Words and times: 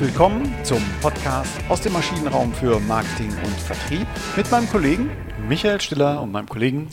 Willkommen 0.00 0.54
zum 0.62 0.80
Podcast 1.00 1.58
aus 1.68 1.80
dem 1.80 1.92
Maschinenraum 1.92 2.52
für 2.54 2.78
Marketing 2.78 3.32
und 3.42 3.54
Vertrieb 3.58 4.06
mit 4.36 4.48
meinem 4.48 4.70
Kollegen 4.70 5.10
Michael 5.48 5.80
Stiller 5.80 6.22
und 6.22 6.30
meinem 6.30 6.48
Kollegen 6.48 6.88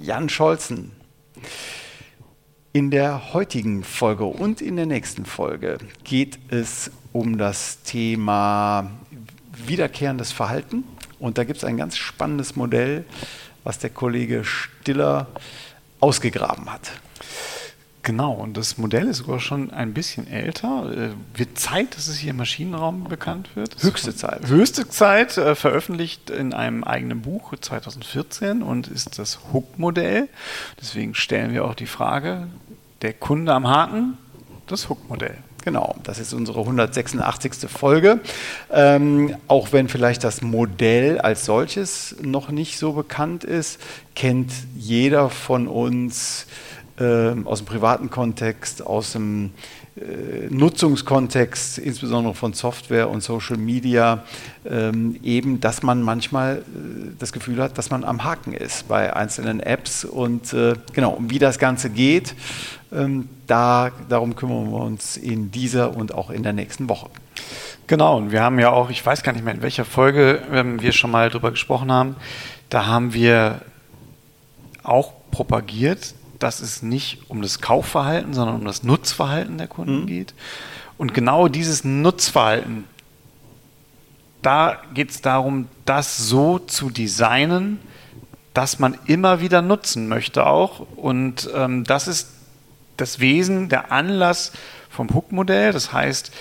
Jan 0.00 0.28
Scholzen. 0.28 0.90
In 2.72 2.90
der 2.90 3.32
heutigen 3.32 3.84
Folge 3.84 4.24
und 4.24 4.60
in 4.60 4.74
der 4.74 4.86
nächsten 4.86 5.24
Folge 5.24 5.78
geht 6.02 6.40
es 6.48 6.90
um 7.12 7.38
das 7.38 7.82
Thema 7.84 8.90
wiederkehrendes 9.52 10.32
Verhalten. 10.32 10.82
Und 11.20 11.38
da 11.38 11.44
gibt 11.44 11.58
es 11.58 11.64
ein 11.64 11.76
ganz 11.76 11.96
spannendes 11.96 12.56
Modell, 12.56 13.04
was 13.62 13.78
der 13.78 13.90
Kollege 13.90 14.44
Stiller 14.44 15.28
ausgegraben 16.00 16.72
hat. 16.72 16.90
Genau, 18.08 18.32
und 18.32 18.56
das 18.56 18.78
Modell 18.78 19.06
ist 19.06 19.18
sogar 19.18 19.38
schon 19.38 19.70
ein 19.70 19.92
bisschen 19.92 20.26
älter. 20.26 20.90
Äh, 20.90 21.38
wird 21.38 21.58
Zeit, 21.58 21.94
dass 21.94 22.08
es 22.08 22.16
hier 22.16 22.30
im 22.30 22.38
Maschinenraum 22.38 23.04
bekannt 23.04 23.50
wird? 23.54 23.76
Höchste 23.82 24.16
Zeit. 24.16 24.46
Höchste 24.46 24.88
Zeit, 24.88 25.36
äh, 25.36 25.54
veröffentlicht 25.54 26.30
in 26.30 26.54
einem 26.54 26.84
eigenen 26.84 27.20
Buch 27.20 27.52
2014 27.60 28.62
und 28.62 28.88
ist 28.88 29.18
das 29.18 29.40
Hook-Modell. 29.52 30.30
Deswegen 30.80 31.14
stellen 31.14 31.52
wir 31.52 31.66
auch 31.66 31.74
die 31.74 31.84
Frage, 31.84 32.46
der 33.02 33.12
Kunde 33.12 33.52
am 33.52 33.68
Haken, 33.68 34.16
das 34.68 34.88
Hook-Modell. 34.88 35.36
Genau, 35.62 35.94
das 36.02 36.18
ist 36.18 36.32
unsere 36.32 36.60
186. 36.60 37.68
Folge. 37.68 38.20
Ähm, 38.70 39.36
auch 39.48 39.72
wenn 39.72 39.90
vielleicht 39.90 40.24
das 40.24 40.40
Modell 40.40 41.18
als 41.20 41.44
solches 41.44 42.16
noch 42.22 42.48
nicht 42.48 42.78
so 42.78 42.94
bekannt 42.94 43.44
ist, 43.44 43.78
kennt 44.14 44.50
jeder 44.78 45.28
von 45.28 45.68
uns 45.68 46.46
äh, 46.98 47.34
aus 47.44 47.58
dem 47.58 47.66
privaten 47.66 48.10
Kontext, 48.10 48.84
aus 48.84 49.12
dem 49.12 49.52
äh, 49.96 50.48
Nutzungskontext, 50.50 51.78
insbesondere 51.78 52.34
von 52.34 52.52
Software 52.52 53.08
und 53.08 53.22
Social 53.22 53.56
Media, 53.56 54.24
ähm, 54.64 55.18
eben, 55.22 55.60
dass 55.60 55.82
man 55.82 56.02
manchmal 56.02 56.58
äh, 56.58 56.60
das 57.18 57.32
Gefühl 57.32 57.62
hat, 57.62 57.78
dass 57.78 57.90
man 57.90 58.04
am 58.04 58.24
Haken 58.24 58.52
ist 58.52 58.88
bei 58.88 59.14
einzelnen 59.14 59.60
Apps. 59.60 60.04
Und 60.04 60.52
äh, 60.52 60.74
genau, 60.92 61.10
um 61.10 61.30
wie 61.30 61.38
das 61.38 61.58
Ganze 61.58 61.90
geht, 61.90 62.34
ähm, 62.92 63.28
da, 63.46 63.90
darum 64.08 64.36
kümmern 64.36 64.70
wir 64.70 64.80
uns 64.80 65.16
in 65.16 65.50
dieser 65.50 65.96
und 65.96 66.14
auch 66.14 66.30
in 66.30 66.42
der 66.42 66.52
nächsten 66.52 66.88
Woche. 66.88 67.10
Genau, 67.86 68.18
und 68.18 68.32
wir 68.32 68.42
haben 68.42 68.58
ja 68.58 68.70
auch, 68.70 68.90
ich 68.90 69.04
weiß 69.04 69.22
gar 69.22 69.32
nicht 69.32 69.44
mehr, 69.44 69.54
in 69.54 69.62
welcher 69.62 69.84
Folge 69.84 70.42
ähm, 70.52 70.80
wir 70.82 70.92
schon 70.92 71.10
mal 71.10 71.30
drüber 71.30 71.50
gesprochen 71.50 71.90
haben, 71.90 72.16
da 72.68 72.86
haben 72.86 73.14
wir 73.14 73.62
auch 74.82 75.12
propagiert, 75.30 76.14
dass 76.38 76.60
es 76.60 76.82
nicht 76.82 77.28
um 77.28 77.42
das 77.42 77.60
Kaufverhalten, 77.60 78.34
sondern 78.34 78.56
um 78.56 78.64
das 78.64 78.82
Nutzverhalten 78.82 79.58
der 79.58 79.66
Kunden 79.68 80.02
mhm. 80.02 80.06
geht. 80.06 80.34
Und 80.96 81.14
genau 81.14 81.48
dieses 81.48 81.84
Nutzverhalten, 81.84 82.84
da 84.42 84.82
geht 84.94 85.10
es 85.10 85.20
darum, 85.20 85.68
das 85.84 86.16
so 86.16 86.58
zu 86.58 86.90
designen, 86.90 87.80
dass 88.54 88.78
man 88.78 88.98
immer 89.06 89.40
wieder 89.40 89.62
nutzen 89.62 90.08
möchte 90.08 90.46
auch. 90.46 90.80
Und 90.96 91.48
ähm, 91.54 91.84
das 91.84 92.08
ist 92.08 92.30
das 92.96 93.20
Wesen, 93.20 93.68
der 93.68 93.92
Anlass 93.92 94.52
vom 94.90 95.14
Hook-Modell. 95.14 95.72
Das 95.72 95.92
heißt, 95.92 96.32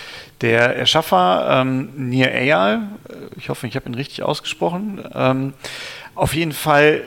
der 0.42 0.76
Erschaffer 0.76 1.62
ähm, 1.62 2.10
Nir 2.10 2.34
Eyal, 2.34 2.90
äh, 3.10 3.14
ich 3.38 3.50
hoffe, 3.50 3.68
ich 3.68 3.76
habe 3.76 3.88
ihn 3.90 3.96
richtig 3.96 4.24
ausgesprochen, 4.24 5.04
ähm, 5.14 5.54
auf 6.16 6.34
jeden 6.34 6.54
Fall 6.54 7.04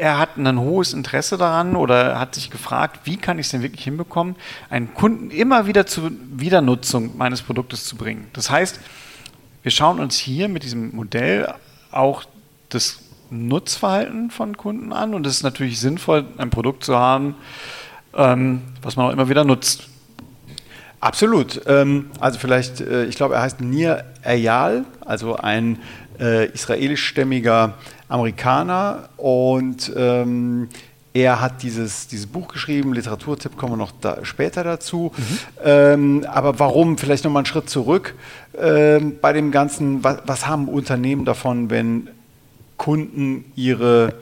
er 0.00 0.18
hat 0.18 0.38
ein 0.38 0.58
hohes 0.58 0.94
Interesse 0.94 1.36
daran 1.36 1.76
oder 1.76 2.18
hat 2.18 2.34
sich 2.34 2.50
gefragt, 2.50 3.00
wie 3.04 3.18
kann 3.18 3.38
ich 3.38 3.46
es 3.46 3.52
denn 3.52 3.60
wirklich 3.60 3.84
hinbekommen, 3.84 4.34
einen 4.70 4.94
Kunden 4.94 5.30
immer 5.30 5.66
wieder 5.66 5.84
zur 5.84 6.10
Wiedernutzung 6.32 7.18
meines 7.18 7.42
Produktes 7.42 7.84
zu 7.84 7.96
bringen. 7.96 8.26
Das 8.32 8.50
heißt, 8.50 8.80
wir 9.62 9.70
schauen 9.70 10.00
uns 10.00 10.16
hier 10.16 10.48
mit 10.48 10.62
diesem 10.62 10.96
Modell 10.96 11.52
auch 11.92 12.24
das 12.70 13.00
Nutzverhalten 13.28 14.30
von 14.30 14.56
Kunden 14.56 14.94
an 14.94 15.12
und 15.12 15.26
es 15.26 15.34
ist 15.34 15.42
natürlich 15.42 15.78
sinnvoll, 15.78 16.24
ein 16.38 16.48
Produkt 16.48 16.82
zu 16.82 16.96
haben, 16.96 17.34
ähm, 18.14 18.62
was 18.80 18.96
man 18.96 19.06
auch 19.06 19.12
immer 19.12 19.28
wieder 19.28 19.44
nutzt. 19.44 19.89
Absolut. 21.00 21.62
Ähm, 21.66 22.10
also 22.20 22.38
vielleicht, 22.38 22.80
äh, 22.80 23.06
ich 23.06 23.16
glaube, 23.16 23.34
er 23.34 23.42
heißt 23.42 23.60
Nir 23.60 24.04
Eyal, 24.22 24.84
also 25.04 25.36
ein 25.36 25.78
äh, 26.20 26.46
israelischstämmiger 26.50 27.74
Amerikaner 28.08 29.08
und 29.16 29.90
ähm, 29.96 30.68
er 31.12 31.40
hat 31.40 31.62
dieses, 31.62 32.06
dieses 32.06 32.26
Buch 32.26 32.48
geschrieben, 32.48 32.92
Literaturtipp 32.92 33.56
kommen 33.56 33.72
wir 33.72 33.76
noch 33.78 33.92
da, 34.00 34.24
später 34.24 34.62
dazu. 34.62 35.12
Mhm. 35.16 35.38
Ähm, 35.64 36.26
aber 36.30 36.58
warum, 36.58 36.98
vielleicht 36.98 37.24
nochmal 37.24 37.40
einen 37.40 37.46
Schritt 37.46 37.68
zurück 37.68 38.14
ähm, 38.56 39.16
bei 39.20 39.32
dem 39.32 39.50
Ganzen, 39.50 40.04
was, 40.04 40.18
was, 40.26 40.46
haben 40.46 40.68
Unternehmen 40.68 41.24
davon, 41.24 41.70
wenn 41.70 42.08
Kunden 42.76 43.44
ihre 43.56 44.14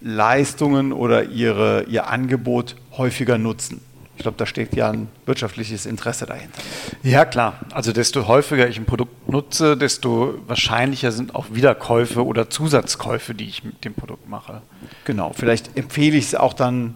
Leistungen 0.00 0.92
oder 0.92 1.24
ihre, 1.24 1.82
ihr 1.84 2.08
Angebot 2.08 2.76
häufiger 2.96 3.36
nutzen? 3.36 3.82
Ich 4.16 4.22
glaube, 4.22 4.38
da 4.38 4.46
steckt 4.46 4.74
ja 4.76 4.90
ein 4.90 5.08
wirtschaftliches 5.26 5.86
Interesse 5.86 6.26
dahinter. 6.26 6.60
Ja, 7.02 7.24
klar. 7.24 7.60
Also 7.72 7.92
desto 7.92 8.26
häufiger 8.28 8.68
ich 8.68 8.78
ein 8.78 8.86
Produkt 8.86 9.28
nutze, 9.28 9.76
desto 9.76 10.34
wahrscheinlicher 10.46 11.12
sind 11.12 11.34
auch 11.34 11.46
Wiederkäufe 11.50 12.24
oder 12.24 12.48
Zusatzkäufe, 12.48 13.34
die 13.34 13.48
ich 13.48 13.64
mit 13.64 13.84
dem 13.84 13.94
Produkt 13.94 14.28
mache. 14.28 14.62
Genau. 15.04 15.32
Vielleicht 15.34 15.76
empfehle 15.76 16.16
ich 16.16 16.26
es 16.26 16.34
auch 16.34 16.52
dann 16.52 16.94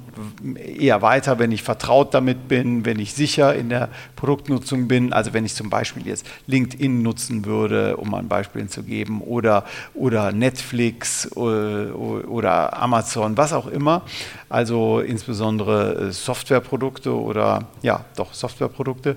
eher 0.54 1.02
weiter, 1.02 1.38
wenn 1.38 1.52
ich 1.52 1.62
vertraut 1.62 2.14
damit 2.14 2.48
bin, 2.48 2.84
wenn 2.84 2.98
ich 2.98 3.14
sicher 3.14 3.54
in 3.54 3.68
der 3.68 3.88
Produktnutzung 4.16 4.88
bin. 4.88 5.12
Also 5.12 5.32
wenn 5.32 5.44
ich 5.44 5.54
zum 5.54 5.70
Beispiel 5.70 6.06
jetzt 6.06 6.26
LinkedIn 6.46 7.02
nutzen 7.02 7.44
würde, 7.44 7.96
um 7.96 8.14
ein 8.14 8.28
Beispiel 8.28 8.68
zu 8.68 8.82
geben, 8.82 9.20
oder, 9.22 9.64
oder 9.94 10.32
Netflix 10.32 11.30
oder, 11.36 11.88
äh, 11.88 11.92
oder 11.92 12.80
Amazon, 12.80 13.36
was 13.36 13.52
auch 13.52 13.66
immer. 13.66 14.02
Also 14.48 15.00
insbesondere 15.00 16.08
äh, 16.08 16.12
Softwareprodukte 16.12 17.14
oder 17.14 17.66
ja, 17.82 18.04
doch 18.20 18.34
Softwareprodukte. 18.34 19.16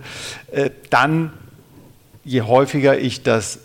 Äh, 0.51 0.71
dann, 0.89 1.33
je 2.23 2.41
häufiger 2.41 2.97
ich 2.97 3.21
das 3.23 3.59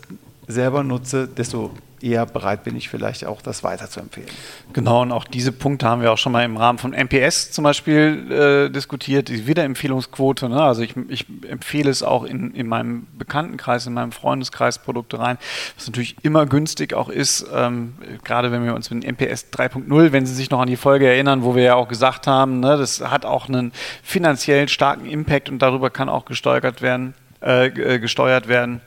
selber 0.47 0.83
nutze, 0.83 1.27
desto 1.27 1.71
eher 2.01 2.25
bereit 2.25 2.63
bin 2.63 2.75
ich 2.75 2.89
vielleicht 2.89 3.25
auch, 3.25 3.41
das 3.41 3.63
weiterzuempfehlen. 3.63 4.29
Genau, 4.73 5.01
und 5.01 5.11
auch 5.11 5.23
diese 5.25 5.51
Punkte 5.51 5.87
haben 5.87 6.01
wir 6.01 6.11
auch 6.11 6.17
schon 6.17 6.31
mal 6.31 6.43
im 6.43 6.57
Rahmen 6.57 6.77
von 6.77 6.91
MPS 6.91 7.51
zum 7.51 7.63
Beispiel 7.63 8.31
äh, 8.31 8.69
diskutiert, 8.69 9.29
die 9.29 9.47
Wiederempfehlungsquote. 9.47 10.49
Ne? 10.49 10.61
Also 10.61 10.81
ich, 10.81 10.95
ich, 11.07 11.25
empfehle 11.47 11.89
es 11.89 12.03
auch 12.03 12.23
in, 12.23 12.53
in 12.53 12.67
meinem 12.67 13.07
Bekanntenkreis, 13.17 13.87
in 13.87 13.93
meinem 13.93 14.11
Freundeskreis 14.11 14.79
Produkte 14.79 15.19
rein, 15.19 15.37
was 15.75 15.87
natürlich 15.87 16.15
immer 16.21 16.45
günstig 16.45 16.93
auch 16.93 17.09
ist, 17.09 17.45
ähm, 17.53 17.93
gerade 18.23 18.51
wenn 18.51 18.65
wir 18.65 18.75
uns 18.75 18.89
mit 18.91 19.05
MPS 19.05 19.47
3.0, 19.53 20.11
wenn 20.11 20.25
Sie 20.25 20.33
sich 20.33 20.49
noch 20.49 20.59
an 20.59 20.67
die 20.67 20.77
Folge 20.77 21.07
erinnern, 21.07 21.43
wo 21.43 21.55
wir 21.55 21.63
ja 21.63 21.75
auch 21.75 21.87
gesagt 21.87 22.27
haben, 22.27 22.59
ne, 22.59 22.77
das 22.77 23.01
hat 23.01 23.25
auch 23.25 23.47
einen 23.47 23.71
finanziell 24.03 24.67
starken 24.69 25.05
Impact 25.05 25.49
und 25.49 25.59
darüber 25.59 25.89
kann 25.89 26.09
auch 26.09 26.25
gesteuert 26.25 26.81
werden, 26.81 27.13
äh, 27.41 27.67
äh 27.67 27.99
gesteuert 27.99 28.47
werden. 28.47 28.81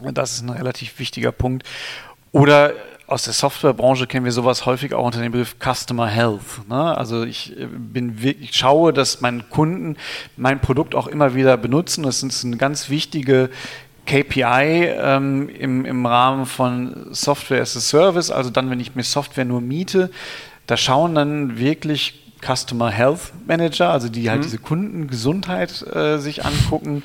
Das 0.00 0.32
ist 0.32 0.42
ein 0.42 0.50
relativ 0.50 0.98
wichtiger 0.98 1.32
Punkt. 1.32 1.64
Oder 2.32 2.72
aus 3.06 3.24
der 3.24 3.34
Softwarebranche 3.34 4.06
kennen 4.06 4.24
wir 4.24 4.32
sowas 4.32 4.64
häufig 4.64 4.94
auch 4.94 5.04
unter 5.04 5.20
dem 5.20 5.32
Begriff 5.32 5.56
Customer 5.60 6.08
Health. 6.08 6.66
Ne? 6.68 6.96
Also 6.96 7.24
ich 7.24 7.58
äh, 7.58 7.66
bin 7.66 8.22
wirklich, 8.22 8.54
schaue, 8.54 8.92
dass 8.92 9.20
meine 9.20 9.42
Kunden 9.42 9.96
mein 10.36 10.60
Produkt 10.60 10.94
auch 10.94 11.06
immer 11.06 11.34
wieder 11.34 11.56
benutzen. 11.58 12.04
Das 12.04 12.22
ist 12.22 12.44
eine 12.44 12.56
ganz 12.56 12.88
wichtige 12.88 13.50
KPI 14.06 14.88
ähm, 14.98 15.48
im, 15.50 15.84
im 15.84 16.06
Rahmen 16.06 16.46
von 16.46 17.08
Software 17.12 17.60
as 17.60 17.76
a 17.76 17.80
Service. 17.80 18.30
Also 18.30 18.50
dann, 18.50 18.70
wenn 18.70 18.80
ich 18.80 18.94
mir 18.94 19.04
Software 19.04 19.44
nur 19.44 19.60
miete, 19.60 20.10
da 20.66 20.76
schauen 20.76 21.14
dann 21.14 21.58
wirklich 21.58 22.18
Customer 22.44 22.90
Health 22.90 23.32
Manager, 23.46 23.90
also 23.90 24.08
die 24.08 24.30
halt 24.30 24.40
mhm. 24.40 24.44
diese 24.44 24.58
Kundengesundheit 24.58 25.82
äh, 25.94 26.18
sich 26.18 26.44
angucken 26.44 27.02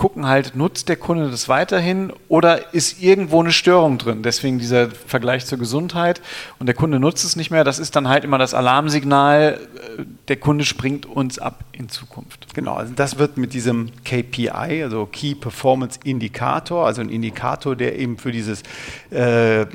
gucken 0.00 0.26
halt, 0.26 0.56
nutzt 0.56 0.88
der 0.88 0.96
Kunde 0.96 1.30
das 1.30 1.50
weiterhin 1.50 2.10
oder 2.28 2.72
ist 2.72 3.02
irgendwo 3.02 3.40
eine 3.40 3.52
Störung 3.52 3.98
drin? 3.98 4.22
Deswegen 4.22 4.58
dieser 4.58 4.90
Vergleich 4.90 5.44
zur 5.44 5.58
Gesundheit 5.58 6.22
und 6.58 6.64
der 6.64 6.74
Kunde 6.74 6.98
nutzt 6.98 7.22
es 7.22 7.36
nicht 7.36 7.50
mehr. 7.50 7.64
Das 7.64 7.78
ist 7.78 7.94
dann 7.96 8.08
halt 8.08 8.24
immer 8.24 8.38
das 8.38 8.54
Alarmsignal, 8.54 9.60
äh, 9.98 10.04
der 10.28 10.36
Kunde 10.36 10.64
springt 10.64 11.04
uns 11.04 11.38
ab 11.38 11.64
in 11.72 11.90
Zukunft. 11.90 12.54
Genau, 12.54 12.76
also 12.76 12.94
das 12.96 13.18
wird 13.18 13.36
mit 13.36 13.52
diesem 13.52 13.90
KPI, 14.02 14.82
also 14.82 15.04
Key 15.04 15.34
Performance 15.34 16.00
Indicator, 16.02 16.86
also 16.86 17.02
ein 17.02 17.10
Indikator, 17.10 17.76
der 17.76 17.98
eben 17.98 18.16
für, 18.16 18.32
dieses, 18.32 18.62
äh, 19.10 19.66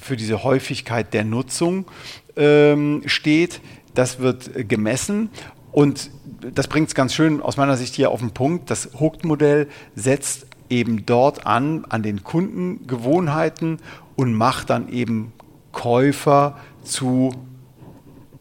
für 0.00 0.16
diese 0.16 0.44
Häufigkeit 0.44 1.12
der 1.12 1.24
Nutzung 1.24 1.86
ähm, 2.36 3.02
steht. 3.06 3.60
Das 3.92 4.20
wird 4.20 4.68
gemessen 4.68 5.30
und 5.74 6.12
das 6.54 6.68
bringt 6.68 6.86
es 6.86 6.94
ganz 6.94 7.14
schön 7.14 7.42
aus 7.42 7.56
meiner 7.56 7.76
Sicht 7.76 7.96
hier 7.96 8.12
auf 8.12 8.20
den 8.20 8.30
Punkt. 8.30 8.70
Das 8.70 8.90
Hooked-Modell 9.00 9.68
setzt 9.96 10.46
eben 10.70 11.04
dort 11.04 11.46
an, 11.46 11.84
an 11.88 12.04
den 12.04 12.22
Kundengewohnheiten 12.22 13.80
und 14.14 14.34
macht 14.34 14.70
dann 14.70 14.88
eben 14.88 15.32
Käufer 15.72 16.58
zu 16.84 17.34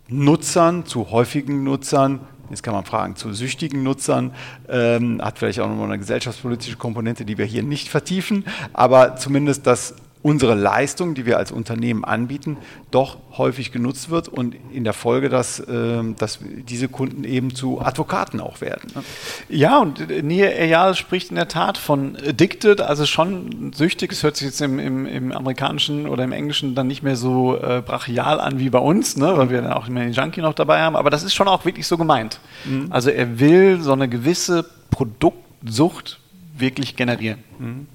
Nutzern, 0.08 0.86
zu 0.86 1.10
häufigen 1.10 1.64
Nutzern, 1.64 2.20
Jetzt 2.50 2.62
kann 2.62 2.76
man 2.76 2.86
fragen 2.86 3.16
zu 3.16 3.34
süchtigen 3.34 3.82
Nutzern, 3.82 4.32
ähm, 4.70 5.20
hat 5.24 5.40
vielleicht 5.40 5.60
auch 5.60 5.68
nochmal 5.68 5.88
eine 5.88 5.98
gesellschaftspolitische 5.98 6.76
Komponente, 6.76 7.26
die 7.26 7.40
wir 7.40 7.46
hier 7.46 7.64
nicht 7.64 7.90
vertiefen, 7.90 8.46
aber 8.74 9.16
zumindest 9.16 9.66
das 9.66 9.96
unsere 10.24 10.56
Leistung, 10.56 11.14
die 11.14 11.25
wir 11.25 11.38
als 11.38 11.52
Unternehmen 11.52 12.06
anbieten, 12.06 12.58
doch 12.92 13.18
häufig 13.38 13.72
genutzt 13.72 14.10
wird 14.10 14.30
und 14.30 14.56
in 14.72 14.86
der 14.86 14.94
Folge, 14.94 15.28
dass, 15.28 15.60
äh, 15.60 16.02
dass 16.18 16.40
diese 16.42 16.88
Kunden 16.88 17.25
eben 17.25 17.54
zu 17.54 17.81
Advokaten 17.81 18.40
auch 18.40 18.62
werden. 18.62 18.90
Ne? 18.96 19.04
Ja, 19.50 19.80
und 19.80 20.24
Nia 20.24 20.48
Eyal 20.48 20.96
spricht 20.96 21.30
in 21.30 21.36
der 21.36 21.50
Tat 21.50 21.78
von 21.78 22.16
addicted, 22.16 22.80
also 22.80 23.06
schon 23.06 23.74
süchtig. 23.74 24.14
Es 24.14 24.24
hört 24.24 24.38
sich 24.38 24.48
jetzt 24.48 24.62
im, 24.62 24.80
im, 24.80 25.06
im 25.06 25.31
amerikanischen 25.34 26.08
oder 26.08 26.24
im 26.24 26.31
englischen 26.31 26.74
dann 26.74 26.88
nicht 26.88 27.04
mehr 27.04 27.18
so 27.18 27.58
äh, 27.58 27.84
brachial 27.86 28.40
an 28.40 28.60
wie 28.60 28.70
bei 28.70 28.80
uns, 28.80 29.18
ne? 29.18 29.38
weil 29.38 29.50
wir 29.50 29.62
dann 29.62 29.74
auch 29.74 29.88
immer 29.90 30.00
den 30.00 30.14
Junkie 30.14 30.42
noch 30.42 30.54
dabei 30.54 30.81
haben, 30.81 30.96
aber 30.96 31.10
das 31.10 31.24
ist 31.24 31.34
schon 31.34 31.50
auch 31.50 31.66
wirklich 31.66 31.86
so 31.86 31.98
gemeint. 31.98 32.40
Mhm. 32.64 32.88
Also 32.92 33.10
er 33.10 33.40
will 33.40 33.81
so 33.81 33.92
eine 33.92 34.08
gewisse 34.08 34.66
Produktsucht 34.90 36.20
wirklich 36.56 36.96
generieren. 36.96 37.44
Mhm. 37.60 37.88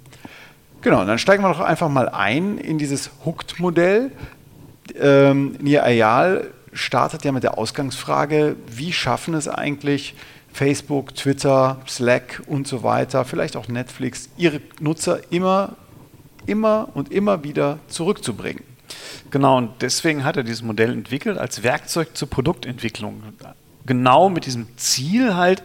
Genau, 0.81 1.05
dann 1.05 1.19
steigen 1.19 1.43
wir 1.43 1.49
doch 1.49 1.61
einfach 1.61 1.89
mal 1.89 2.09
ein 2.09 2.59
in 2.59 2.79
dieses 2.79 3.11
Hooked-Modell. 3.25 4.13
Ähm, 4.99 5.57
Nia 5.61 5.83
Ayal 5.83 6.51
startet 6.73 7.25
ja 7.25 7.33
mit 7.33 7.43
der 7.43 7.59
Ausgangsfrage, 7.59 8.57
wie 8.69 8.93
schaffen 8.93 9.35
es 9.35 9.49
eigentlich 9.49 10.15
Facebook, 10.53 11.15
Twitter, 11.15 11.81
Slack 11.87 12.43
und 12.47 12.67
so 12.67 12.83
weiter, 12.83 13.25
vielleicht 13.25 13.57
auch 13.57 13.69
Netflix, 13.69 14.29
ihre 14.37 14.61
Nutzer 14.81 15.21
immer, 15.31 15.77
immer 16.47 16.89
und 16.95 17.13
immer 17.13 17.45
wieder 17.45 17.79
zurückzubringen. 17.89 18.63
Genau, 19.31 19.59
und 19.59 19.83
deswegen 19.83 20.25
hat 20.25 20.37
er 20.37 20.43
dieses 20.43 20.63
Modell 20.63 20.93
entwickelt 20.93 21.39
als 21.39 21.63
Werkzeug 21.63 22.17
zur 22.17 22.31
Produktentwicklung. 22.31 23.23
Genau 23.85 24.29
mit 24.31 24.47
diesem 24.47 24.67
Ziel 24.77 25.35
halt, 25.35 25.63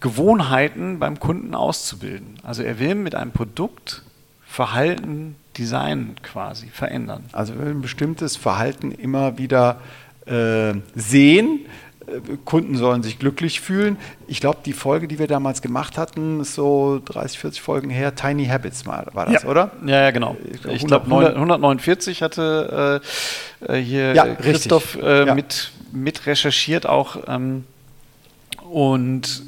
Gewohnheiten 0.00 0.98
beim 0.98 1.18
Kunden 1.18 1.54
auszubilden. 1.54 2.38
Also 2.42 2.62
er 2.62 2.78
will 2.78 2.94
mit 2.94 3.14
einem 3.14 3.32
Produkt 3.32 4.02
Verhalten, 4.46 5.36
Design 5.58 6.16
quasi 6.22 6.68
verändern. 6.68 7.24
Also 7.32 7.54
er 7.54 7.60
will 7.60 7.70
ein 7.72 7.82
bestimmtes 7.82 8.36
Verhalten 8.36 8.92
immer 8.92 9.38
wieder 9.38 9.80
äh, 10.26 10.74
sehen. 10.94 11.60
Äh, 12.06 12.36
Kunden 12.44 12.76
sollen 12.76 13.02
sich 13.02 13.18
glücklich 13.18 13.60
fühlen. 13.60 13.96
Ich 14.26 14.40
glaube, 14.40 14.58
die 14.64 14.72
Folge, 14.72 15.08
die 15.08 15.18
wir 15.18 15.26
damals 15.26 15.62
gemacht 15.62 15.98
hatten, 15.98 16.40
ist 16.40 16.54
so 16.54 17.02
30, 17.04 17.38
40 17.38 17.60
Folgen 17.60 17.90
her, 17.90 18.14
Tiny 18.14 18.46
Habits 18.46 18.86
war 18.86 19.04
das, 19.12 19.42
ja. 19.42 19.48
oder? 19.48 19.72
Ja, 19.84 20.02
ja, 20.02 20.10
genau. 20.10 20.36
Ich 20.72 20.86
glaube, 20.86 21.06
glaub, 21.06 21.12
149 21.12 22.22
hatte 22.22 23.02
äh, 23.62 23.76
äh, 23.78 23.82
hier 23.82 24.14
ja, 24.14 24.26
Christoph 24.36 24.96
äh, 25.02 25.26
ja. 25.26 25.34
mit, 25.34 25.72
mit 25.92 26.26
recherchiert 26.26 26.86
auch. 26.86 27.16
Ähm, 27.28 27.64
und 28.70 29.42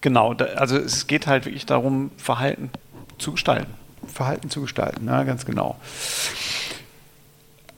Genau, 0.00 0.34
da, 0.34 0.44
also 0.56 0.76
es 0.76 1.06
geht 1.06 1.26
halt 1.26 1.44
wirklich 1.46 1.66
darum, 1.66 2.10
Verhalten 2.16 2.70
zu 3.18 3.32
gestalten. 3.32 3.72
Verhalten 4.06 4.48
zu 4.48 4.60
gestalten, 4.60 5.06
ja, 5.06 5.24
ganz 5.24 5.44
genau. 5.44 5.76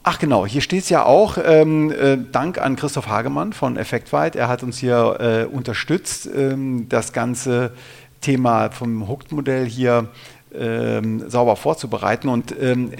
Ach 0.02 0.19
genau, 0.19 0.46
hier 0.46 0.61
steht 0.61 0.84
es 0.84 0.88
ja 0.88 1.05
auch, 1.05 1.38
ähm, 1.43 1.90
äh, 1.93 2.19
Dank 2.32 2.58
an 2.58 2.76
Christoph 2.76 3.08
Hagemann 3.08 3.52
von 3.52 3.76
Effektweit, 3.76 4.37
er 4.37 4.49
hat 4.49 4.62
uns 4.62 4.78
hier 4.78 5.19
äh, 5.20 5.44
unterstützt, 5.44 6.28
ähm, 6.34 6.88
das 6.88 7.12
ganze 7.12 7.72
Thema 8.20 8.70
vom 8.70 9.08
Hooked-Modell 9.08 9.67
hier 9.67 10.08
ähm, 10.55 11.29
sauber 11.29 11.56
vorzubereiten. 11.56 12.29
Und 12.29 12.55
ähm, 12.61 12.93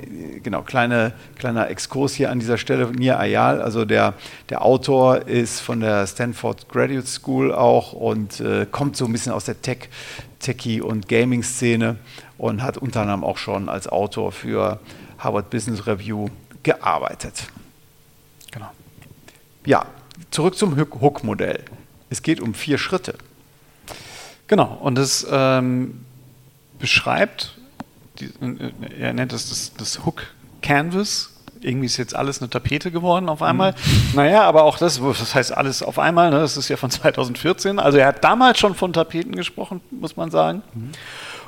genau, 0.43 0.63
kleine, 0.63 1.13
kleiner 1.37 1.69
Exkurs 1.69 2.15
hier 2.15 2.31
an 2.31 2.41
dieser 2.41 2.59
Stelle. 2.59 2.91
Nir 2.93 3.19
Ayal, 3.19 3.61
also 3.61 3.85
der, 3.85 4.15
der 4.49 4.65
Autor, 4.65 5.27
ist 5.27 5.61
von 5.61 5.81
der 5.81 6.07
Stanford 6.07 6.69
Graduate 6.69 7.07
School 7.07 7.53
auch 7.53 7.93
und 7.93 8.41
äh, 8.41 8.67
kommt 8.71 8.97
so 8.97 9.07
ein 9.07 9.13
bisschen 9.13 9.33
aus 9.33 9.45
der 9.45 9.61
Tech, 9.61 9.89
Techie- 10.41 10.81
und 10.81 11.09
Gaming-Szene 11.09 11.97
und 12.39 12.63
hat 12.63 12.79
unter 12.79 13.03
anderem 13.03 13.25
auch 13.25 13.37
schon 13.37 13.69
als 13.69 13.89
Autor 13.89 14.33
für 14.33 14.81
Harvard 15.19 15.51
Business 15.51 15.87
Review 15.87 16.29
gearbeitet. 16.63 17.49
Genau. 18.51 18.71
Ja, 19.67 19.87
zurück 20.31 20.57
zum 20.57 20.77
Hook-Modell. 20.77 21.65
Es 22.09 22.23
geht 22.23 22.41
um 22.41 22.55
vier 22.55 22.79
Schritte. 22.79 23.15
Genau, 24.47 24.79
und 24.81 24.99
es 24.99 25.27
ähm, 25.31 26.05
beschreibt, 26.81 27.57
die, 28.19 28.27
äh, 28.27 28.73
er 28.99 29.13
nennt 29.13 29.33
es 29.33 29.49
das, 29.49 29.73
das 29.77 30.05
Hook 30.05 30.23
Canvas. 30.63 31.31
Irgendwie 31.63 31.87
ist 31.87 31.99
jetzt 31.99 32.17
alles 32.17 32.41
eine 32.41 32.49
Tapete 32.49 32.91
geworden 32.91 33.29
auf 33.29 33.43
einmal. 33.43 33.73
Mhm. 33.73 34.15
Naja, 34.15 34.43
aber 34.43 34.65
auch 34.65 34.79
das, 34.79 34.99
das 34.99 35.35
heißt 35.35 35.55
alles 35.55 35.83
auf 35.83 35.99
einmal, 35.99 36.31
ne? 36.31 36.41
das 36.41 36.57
ist 36.57 36.69
ja 36.69 36.77
von 36.77 36.91
2014. 36.91 37.79
Also 37.79 37.99
er 37.99 38.07
hat 38.09 38.25
damals 38.25 38.59
schon 38.59 38.75
von 38.75 38.93
Tapeten 38.93 39.37
gesprochen, 39.37 39.81
muss 39.91 40.17
man 40.17 40.31
sagen. 40.31 40.63
Mhm. 40.75 40.93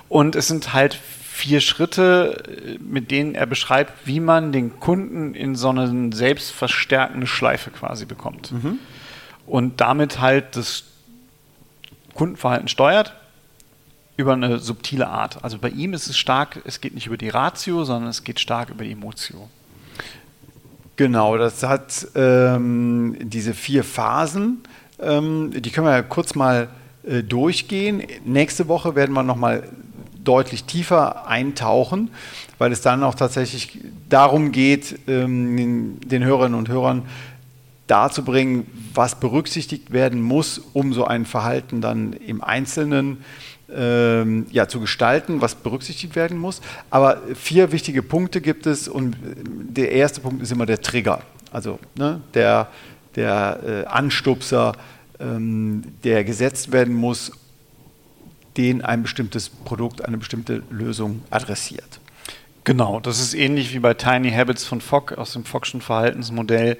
Und 0.08 0.36
es 0.36 0.48
sind 0.48 0.74
halt 0.74 0.94
vier 0.94 1.62
Schritte, 1.62 2.76
mit 2.78 3.10
denen 3.10 3.34
er 3.34 3.46
beschreibt, 3.46 4.06
wie 4.06 4.20
man 4.20 4.52
den 4.52 4.78
Kunden 4.78 5.34
in 5.34 5.56
so 5.56 5.70
eine 5.70 6.12
selbstverstärkende 6.12 7.26
Schleife 7.26 7.70
quasi 7.70 8.04
bekommt. 8.04 8.52
Mhm. 8.52 8.78
Und 9.46 9.80
damit 9.80 10.20
halt 10.20 10.56
das 10.56 10.84
Kundenverhalten 12.14 12.68
steuert 12.68 13.14
über 14.16 14.34
eine 14.34 14.58
subtile 14.58 15.08
Art. 15.08 15.42
Also 15.42 15.58
bei 15.58 15.70
ihm 15.70 15.94
ist 15.94 16.08
es 16.08 16.18
stark, 16.18 16.60
es 16.64 16.80
geht 16.80 16.94
nicht 16.94 17.06
über 17.06 17.16
die 17.16 17.28
Ratio, 17.28 17.84
sondern 17.84 18.10
es 18.10 18.24
geht 18.24 18.40
stark 18.40 18.70
über 18.70 18.84
die 18.84 18.92
Emotio. 18.92 19.48
Genau, 20.96 21.38
das 21.38 21.62
hat 21.62 22.06
ähm, 22.14 23.16
diese 23.20 23.54
vier 23.54 23.82
Phasen, 23.82 24.58
ähm, 25.00 25.50
die 25.54 25.70
können 25.70 25.86
wir 25.86 25.92
ja 25.92 26.02
kurz 26.02 26.34
mal 26.34 26.68
äh, 27.04 27.22
durchgehen. 27.22 28.02
Nächste 28.24 28.68
Woche 28.68 28.94
werden 28.94 29.14
wir 29.14 29.22
nochmal 29.22 29.68
deutlich 30.22 30.64
tiefer 30.64 31.26
eintauchen, 31.26 32.10
weil 32.58 32.70
es 32.70 32.82
dann 32.82 33.02
auch 33.02 33.14
tatsächlich 33.14 33.80
darum 34.08 34.52
geht, 34.52 35.00
ähm, 35.08 35.98
den 36.00 36.22
Hörerinnen 36.22 36.56
und 36.56 36.68
Hörern 36.68 37.02
darzubringen, 37.86 38.66
was 38.94 39.18
berücksichtigt 39.18 39.92
werden 39.92 40.20
muss, 40.20 40.58
um 40.72 40.92
so 40.92 41.04
ein 41.04 41.24
Verhalten 41.24 41.80
dann 41.80 42.12
im 42.12 42.44
Einzelnen 42.44 43.12
äh, 43.12 43.51
ähm, 43.74 44.46
ja, 44.50 44.68
zu 44.68 44.80
gestalten, 44.80 45.40
was 45.40 45.54
berücksichtigt 45.54 46.16
werden 46.16 46.38
muss. 46.38 46.60
Aber 46.90 47.22
vier 47.34 47.72
wichtige 47.72 48.02
Punkte 48.02 48.40
gibt 48.40 48.66
es 48.66 48.88
und 48.88 49.16
der 49.46 49.92
erste 49.92 50.20
Punkt 50.20 50.42
ist 50.42 50.52
immer 50.52 50.66
der 50.66 50.80
Trigger, 50.80 51.22
also 51.50 51.78
ne, 51.94 52.20
der, 52.34 52.68
der 53.16 53.60
äh, 53.66 53.84
Anstupser, 53.86 54.72
ähm, 55.20 55.82
der 56.04 56.24
gesetzt 56.24 56.72
werden 56.72 56.94
muss, 56.94 57.32
den 58.56 58.82
ein 58.82 59.02
bestimmtes 59.02 59.48
Produkt, 59.48 60.04
eine 60.04 60.18
bestimmte 60.18 60.62
Lösung 60.70 61.22
adressiert. 61.30 62.00
Genau, 62.64 63.00
das 63.00 63.18
ist 63.18 63.34
ähnlich 63.34 63.74
wie 63.74 63.80
bei 63.80 63.94
Tiny 63.94 64.30
Habits 64.30 64.64
von 64.64 64.80
Fogg 64.80 65.16
aus 65.16 65.32
dem 65.32 65.42
Fogg'schen 65.42 65.80
Verhaltensmodell 65.80 66.78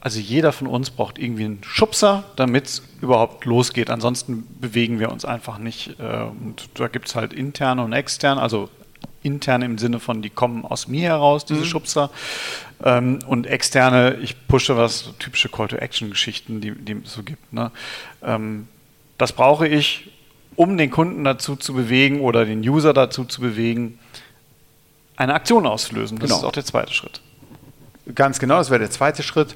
also 0.00 0.18
jeder 0.18 0.52
von 0.52 0.66
uns 0.66 0.90
braucht 0.90 1.18
irgendwie 1.18 1.44
einen 1.44 1.64
Schubser, 1.64 2.24
damit 2.36 2.66
es 2.66 2.82
überhaupt 3.00 3.44
losgeht. 3.44 3.90
Ansonsten 3.90 4.46
bewegen 4.60 4.98
wir 4.98 5.10
uns 5.10 5.24
einfach 5.24 5.58
nicht. 5.58 5.98
Äh, 5.98 6.22
und 6.24 6.68
da 6.74 6.88
gibt 6.88 7.08
es 7.08 7.14
halt 7.14 7.32
interne 7.32 7.84
und 7.84 7.92
externe, 7.92 8.40
also 8.40 8.68
interne 9.22 9.66
im 9.66 9.78
Sinne 9.78 10.00
von, 10.00 10.22
die 10.22 10.30
kommen 10.30 10.64
aus 10.64 10.88
mir 10.88 11.10
heraus, 11.10 11.44
diese 11.44 11.60
mhm. 11.60 11.66
Schubser. 11.66 12.10
Ähm, 12.82 13.20
und 13.26 13.46
externe, 13.46 14.16
ich 14.22 14.46
pushe 14.48 14.76
was, 14.76 15.10
typische 15.18 15.48
Call-to-Action-Geschichten, 15.48 16.60
die, 16.60 16.72
die 16.72 16.96
es 17.04 17.12
so 17.12 17.22
gibt. 17.22 17.52
Ne? 17.52 17.70
Ähm, 18.22 18.68
das 19.18 19.32
brauche 19.32 19.68
ich, 19.68 20.10
um 20.56 20.76
den 20.78 20.90
Kunden 20.90 21.24
dazu 21.24 21.56
zu 21.56 21.74
bewegen 21.74 22.20
oder 22.20 22.44
den 22.44 22.60
User 22.60 22.92
dazu 22.92 23.24
zu 23.24 23.40
bewegen, 23.40 23.98
eine 25.16 25.34
Aktion 25.34 25.66
auszulösen. 25.66 26.18
Das 26.18 26.30
genau. 26.30 26.40
ist 26.40 26.44
auch 26.44 26.52
der 26.52 26.64
zweite 26.64 26.92
Schritt. 26.94 27.20
Ganz 28.14 28.38
genau, 28.38 28.58
das 28.58 28.70
wäre 28.70 28.80
der 28.80 28.90
zweite 28.90 29.22
Schritt. 29.22 29.54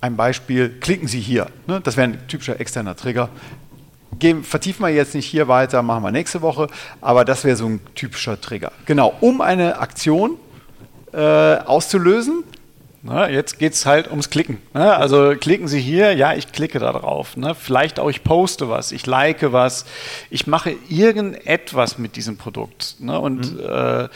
Ein 0.00 0.16
Beispiel, 0.16 0.68
klicken 0.80 1.08
Sie 1.08 1.20
hier. 1.20 1.46
Ne? 1.66 1.80
Das 1.80 1.96
wäre 1.96 2.08
ein 2.08 2.28
typischer 2.28 2.60
externer 2.60 2.96
Trigger. 2.96 3.28
Gehen, 4.18 4.44
vertiefen 4.44 4.84
wir 4.84 4.90
jetzt 4.90 5.14
nicht 5.14 5.26
hier 5.26 5.48
weiter, 5.48 5.82
machen 5.82 6.04
wir 6.04 6.12
nächste 6.12 6.40
Woche, 6.42 6.68
aber 7.00 7.24
das 7.24 7.44
wäre 7.44 7.56
so 7.56 7.66
ein 7.66 7.80
typischer 7.94 8.40
Trigger. 8.40 8.70
Genau, 8.86 9.14
um 9.20 9.40
eine 9.40 9.78
Aktion 9.78 10.36
äh, 11.12 11.56
auszulösen, 11.56 12.44
na, 13.06 13.28
jetzt 13.28 13.58
geht 13.58 13.74
es 13.74 13.84
halt 13.84 14.08
ums 14.08 14.30
Klicken. 14.30 14.62
Ne? 14.72 14.96
Also 14.96 15.34
klicken 15.38 15.68
Sie 15.68 15.78
hier, 15.78 16.14
ja, 16.14 16.32
ich 16.32 16.52
klicke 16.52 16.78
da 16.78 16.90
drauf. 16.90 17.36
Ne? 17.36 17.54
Vielleicht 17.54 18.00
auch, 18.00 18.08
ich 18.08 18.24
poste 18.24 18.70
was, 18.70 18.92
ich 18.92 19.04
like 19.04 19.52
was, 19.52 19.84
ich 20.30 20.46
mache 20.46 20.74
irgendetwas 20.88 21.98
mit 21.98 22.16
diesem 22.16 22.38
Produkt. 22.38 22.96
Ne? 23.00 23.20
Und 23.20 23.56
mhm. 23.56 23.60
äh, 23.60 24.08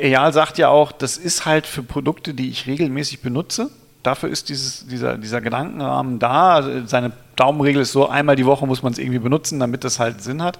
Eyal 0.00 0.32
sagt 0.32 0.58
ja 0.58 0.70
auch, 0.70 0.90
das 0.90 1.18
ist 1.18 1.46
halt 1.46 1.68
für 1.68 1.84
Produkte, 1.84 2.34
die 2.34 2.50
ich 2.50 2.66
regelmäßig 2.66 3.20
benutze. 3.20 3.70
Dafür 4.02 4.28
ist 4.28 4.48
dieses, 4.48 4.88
dieser, 4.88 5.16
dieser 5.16 5.40
Gedankenrahmen 5.40 6.18
da. 6.18 6.54
Also 6.54 6.86
seine 6.86 7.12
Daumenregel 7.36 7.82
ist 7.82 7.92
so, 7.92 8.08
einmal 8.08 8.34
die 8.34 8.46
Woche 8.46 8.66
muss 8.66 8.82
man 8.82 8.92
es 8.92 8.98
irgendwie 8.98 9.20
benutzen, 9.20 9.60
damit 9.60 9.84
das 9.84 10.00
halt 10.00 10.20
Sinn 10.20 10.42
hat. 10.42 10.58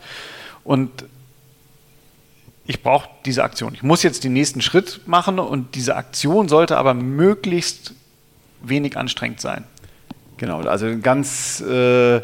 Und 0.62 0.90
ich 2.70 2.84
brauche 2.84 3.08
diese 3.26 3.42
Aktion. 3.42 3.74
Ich 3.74 3.82
muss 3.82 4.04
jetzt 4.04 4.22
den 4.22 4.32
nächsten 4.32 4.60
Schritt 4.60 5.00
machen 5.06 5.40
und 5.40 5.74
diese 5.74 5.96
Aktion 5.96 6.48
sollte 6.48 6.78
aber 6.78 6.94
möglichst 6.94 7.94
wenig 8.62 8.96
anstrengend 8.96 9.40
sein. 9.40 9.64
Genau, 10.36 10.60
also 10.60 10.86
ganz 11.02 11.60
äh, 11.60 12.18
ähm, 12.18 12.22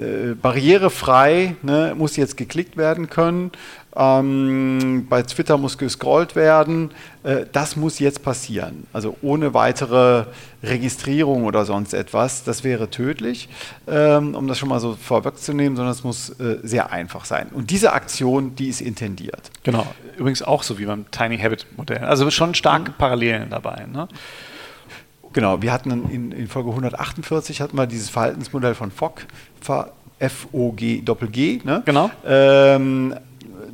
äh, 0.00 0.34
barrierefrei 0.34 1.54
ne, 1.62 1.94
muss 1.96 2.16
jetzt 2.16 2.38
geklickt 2.38 2.78
werden 2.78 3.10
können. 3.10 3.52
Ähm, 3.96 5.06
bei 5.08 5.22
Twitter 5.22 5.56
muss 5.56 5.78
gescrollt 5.78 6.36
werden. 6.36 6.90
Äh, 7.22 7.46
das 7.52 7.76
muss 7.76 7.98
jetzt 7.98 8.22
passieren. 8.22 8.86
Also 8.92 9.16
ohne 9.22 9.54
weitere 9.54 10.26
Registrierung 10.62 11.44
oder 11.44 11.64
sonst 11.64 11.94
etwas. 11.94 12.44
Das 12.44 12.62
wäre 12.62 12.90
tödlich, 12.90 13.48
ähm, 13.88 14.34
um 14.34 14.48
das 14.48 14.58
schon 14.58 14.68
mal 14.68 14.80
so 14.80 14.94
vorwegzunehmen, 14.94 15.76
sondern 15.76 15.92
es 15.92 16.04
muss 16.04 16.30
äh, 16.40 16.58
sehr 16.62 16.92
einfach 16.92 17.24
sein. 17.24 17.48
Und 17.52 17.70
diese 17.70 17.92
Aktion, 17.92 18.54
die 18.54 18.68
ist 18.68 18.80
intendiert. 18.80 19.50
Genau. 19.62 19.86
Übrigens 20.18 20.42
auch 20.42 20.62
so 20.62 20.78
wie 20.78 20.84
beim 20.84 21.10
Tiny 21.10 21.38
Habit 21.38 21.66
Modell. 21.76 22.04
Also 22.04 22.30
schon 22.30 22.54
starke 22.54 22.92
Parallelen 22.92 23.48
dabei. 23.50 23.86
Ne? 23.90 24.08
Genau, 25.32 25.60
wir 25.62 25.72
hatten 25.72 25.90
in, 26.10 26.32
in, 26.32 26.48
Folge 26.48 26.70
148 26.70 27.60
hatten 27.60 27.76
wir 27.76 27.86
dieses 27.86 28.08
Verhaltensmodell 28.10 28.74
von 28.74 28.90
Fogg, 28.90 29.22
F-O-G, 30.18 31.02
Doppel-G. 31.02 31.60
Ne? 31.64 31.82
Genau. 31.84 32.10
Ähm, 32.26 33.14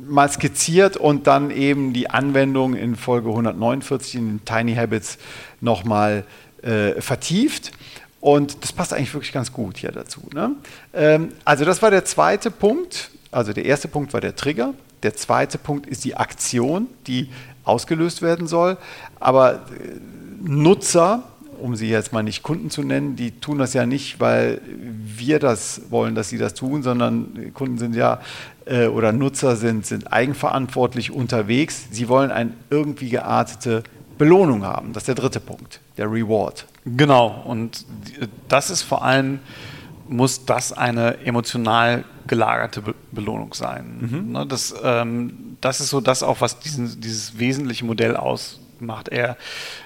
mal 0.07 0.29
skizziert 0.29 0.97
und 0.97 1.27
dann 1.27 1.51
eben 1.51 1.93
die 1.93 2.09
Anwendung 2.09 2.75
in 2.75 2.95
Folge 2.95 3.29
149 3.29 4.15
in 4.15 4.45
Tiny 4.45 4.75
Habits 4.75 5.17
nochmal 5.61 6.25
äh, 6.61 7.01
vertieft. 7.01 7.71
Und 8.19 8.63
das 8.63 8.71
passt 8.71 8.93
eigentlich 8.93 9.13
wirklich 9.13 9.33
ganz 9.33 9.51
gut 9.51 9.77
hier 9.77 9.91
dazu. 9.91 10.21
Ne? 10.33 10.51
Ähm, 10.93 11.33
also 11.43 11.65
das 11.65 11.81
war 11.81 11.91
der 11.91 12.05
zweite 12.05 12.51
Punkt. 12.51 13.09
Also 13.31 13.51
der 13.51 13.65
erste 13.65 13.87
Punkt 13.87 14.13
war 14.13 14.21
der 14.21 14.35
Trigger. 14.35 14.73
Der 15.03 15.15
zweite 15.15 15.57
Punkt 15.57 15.87
ist 15.87 16.05
die 16.05 16.15
Aktion, 16.15 16.87
die 17.07 17.29
ausgelöst 17.65 18.21
werden 18.21 18.47
soll. 18.47 18.77
Aber 19.19 19.55
äh, 19.55 19.59
Nutzer, 20.41 21.23
um 21.63 21.77
sie 21.77 21.87
jetzt 21.87 22.11
mal 22.11 22.23
nicht 22.23 22.43
Kunden 22.43 22.69
zu 22.69 22.83
nennen, 22.83 23.15
die 23.15 23.31
tun 23.39 23.57
das 23.57 23.73
ja 23.73 23.85
nicht, 23.85 24.19
weil 24.19 24.59
wir 24.67 25.39
das 25.39 25.83
wollen, 25.91 26.13
dass 26.13 26.27
sie 26.27 26.37
das 26.37 26.55
tun, 26.55 26.83
sondern 26.83 27.53
Kunden 27.53 27.77
sind 27.77 27.95
ja 27.95 28.19
äh, 28.65 28.87
oder 28.87 29.13
Nutzer 29.13 29.55
sind, 29.55 29.85
sind 29.85 30.11
eigenverantwortlich 30.11 31.11
unterwegs. 31.11 31.87
Sie 31.89 32.09
wollen 32.09 32.31
eine 32.31 32.51
irgendwie 32.69 33.09
geartete 33.09 33.83
Belohnung 34.17 34.65
haben. 34.65 34.91
Das 34.91 35.03
ist 35.03 35.07
der 35.07 35.15
dritte 35.15 35.39
Punkt, 35.39 35.79
der 35.95 36.11
Reward. 36.11 36.65
Genau, 36.83 37.41
und 37.45 37.85
das 38.49 38.69
ist 38.69 38.81
vor 38.81 39.05
allem, 39.05 39.39
muss 40.09 40.45
das 40.45 40.73
eine 40.73 41.19
emotional 41.19 42.03
gelagerte 42.27 42.81
Be 42.81 42.93
Belohnung 43.13 43.53
sein. 43.53 43.99
Mhm. 44.01 44.31
Ne, 44.33 44.45
das, 44.45 44.75
ähm, 44.83 45.55
das 45.61 45.79
ist 45.79 45.91
so 45.91 46.01
das 46.01 46.23
auch, 46.23 46.41
was 46.41 46.59
diesen, 46.59 46.99
dieses 46.99 47.39
wesentliche 47.39 47.85
Modell 47.85 48.17
aus, 48.17 48.59
macht 48.85 49.09
er, 49.09 49.37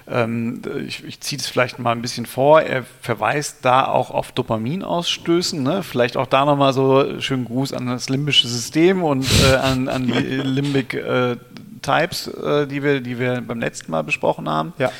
ähm, 0.07 0.61
ich, 0.85 1.03
ich 1.03 1.19
ziehe 1.21 1.39
es 1.39 1.47
vielleicht 1.47 1.79
mal 1.79 1.91
ein 1.91 2.01
bisschen 2.01 2.25
vor, 2.25 2.61
er 2.61 2.83
verweist 3.01 3.63
da 3.63 3.87
auch 3.87 4.11
auf 4.11 4.31
Dopaminausstößen, 4.31 5.61
ne? 5.61 5.83
vielleicht 5.83 6.17
auch 6.17 6.27
da 6.27 6.45
nochmal 6.45 6.73
so 6.73 7.19
schönen 7.19 7.45
Gruß 7.45 7.73
an 7.73 7.87
das 7.87 8.09
limbische 8.09 8.47
System 8.47 9.03
und 9.03 9.27
äh, 9.43 9.55
an, 9.55 9.87
an, 9.87 10.07
die 10.07 10.13
Limbic 10.13 10.93
äh, 10.93 11.37
Types, 11.81 12.27
äh, 12.27 12.67
die, 12.67 12.83
wir, 12.83 13.01
die 13.01 13.19
wir 13.19 13.41
beim 13.41 13.59
letzten 13.59 13.91
Mal 13.91 14.03
besprochen 14.03 14.49
haben. 14.49 14.73
Ja. 14.77 14.91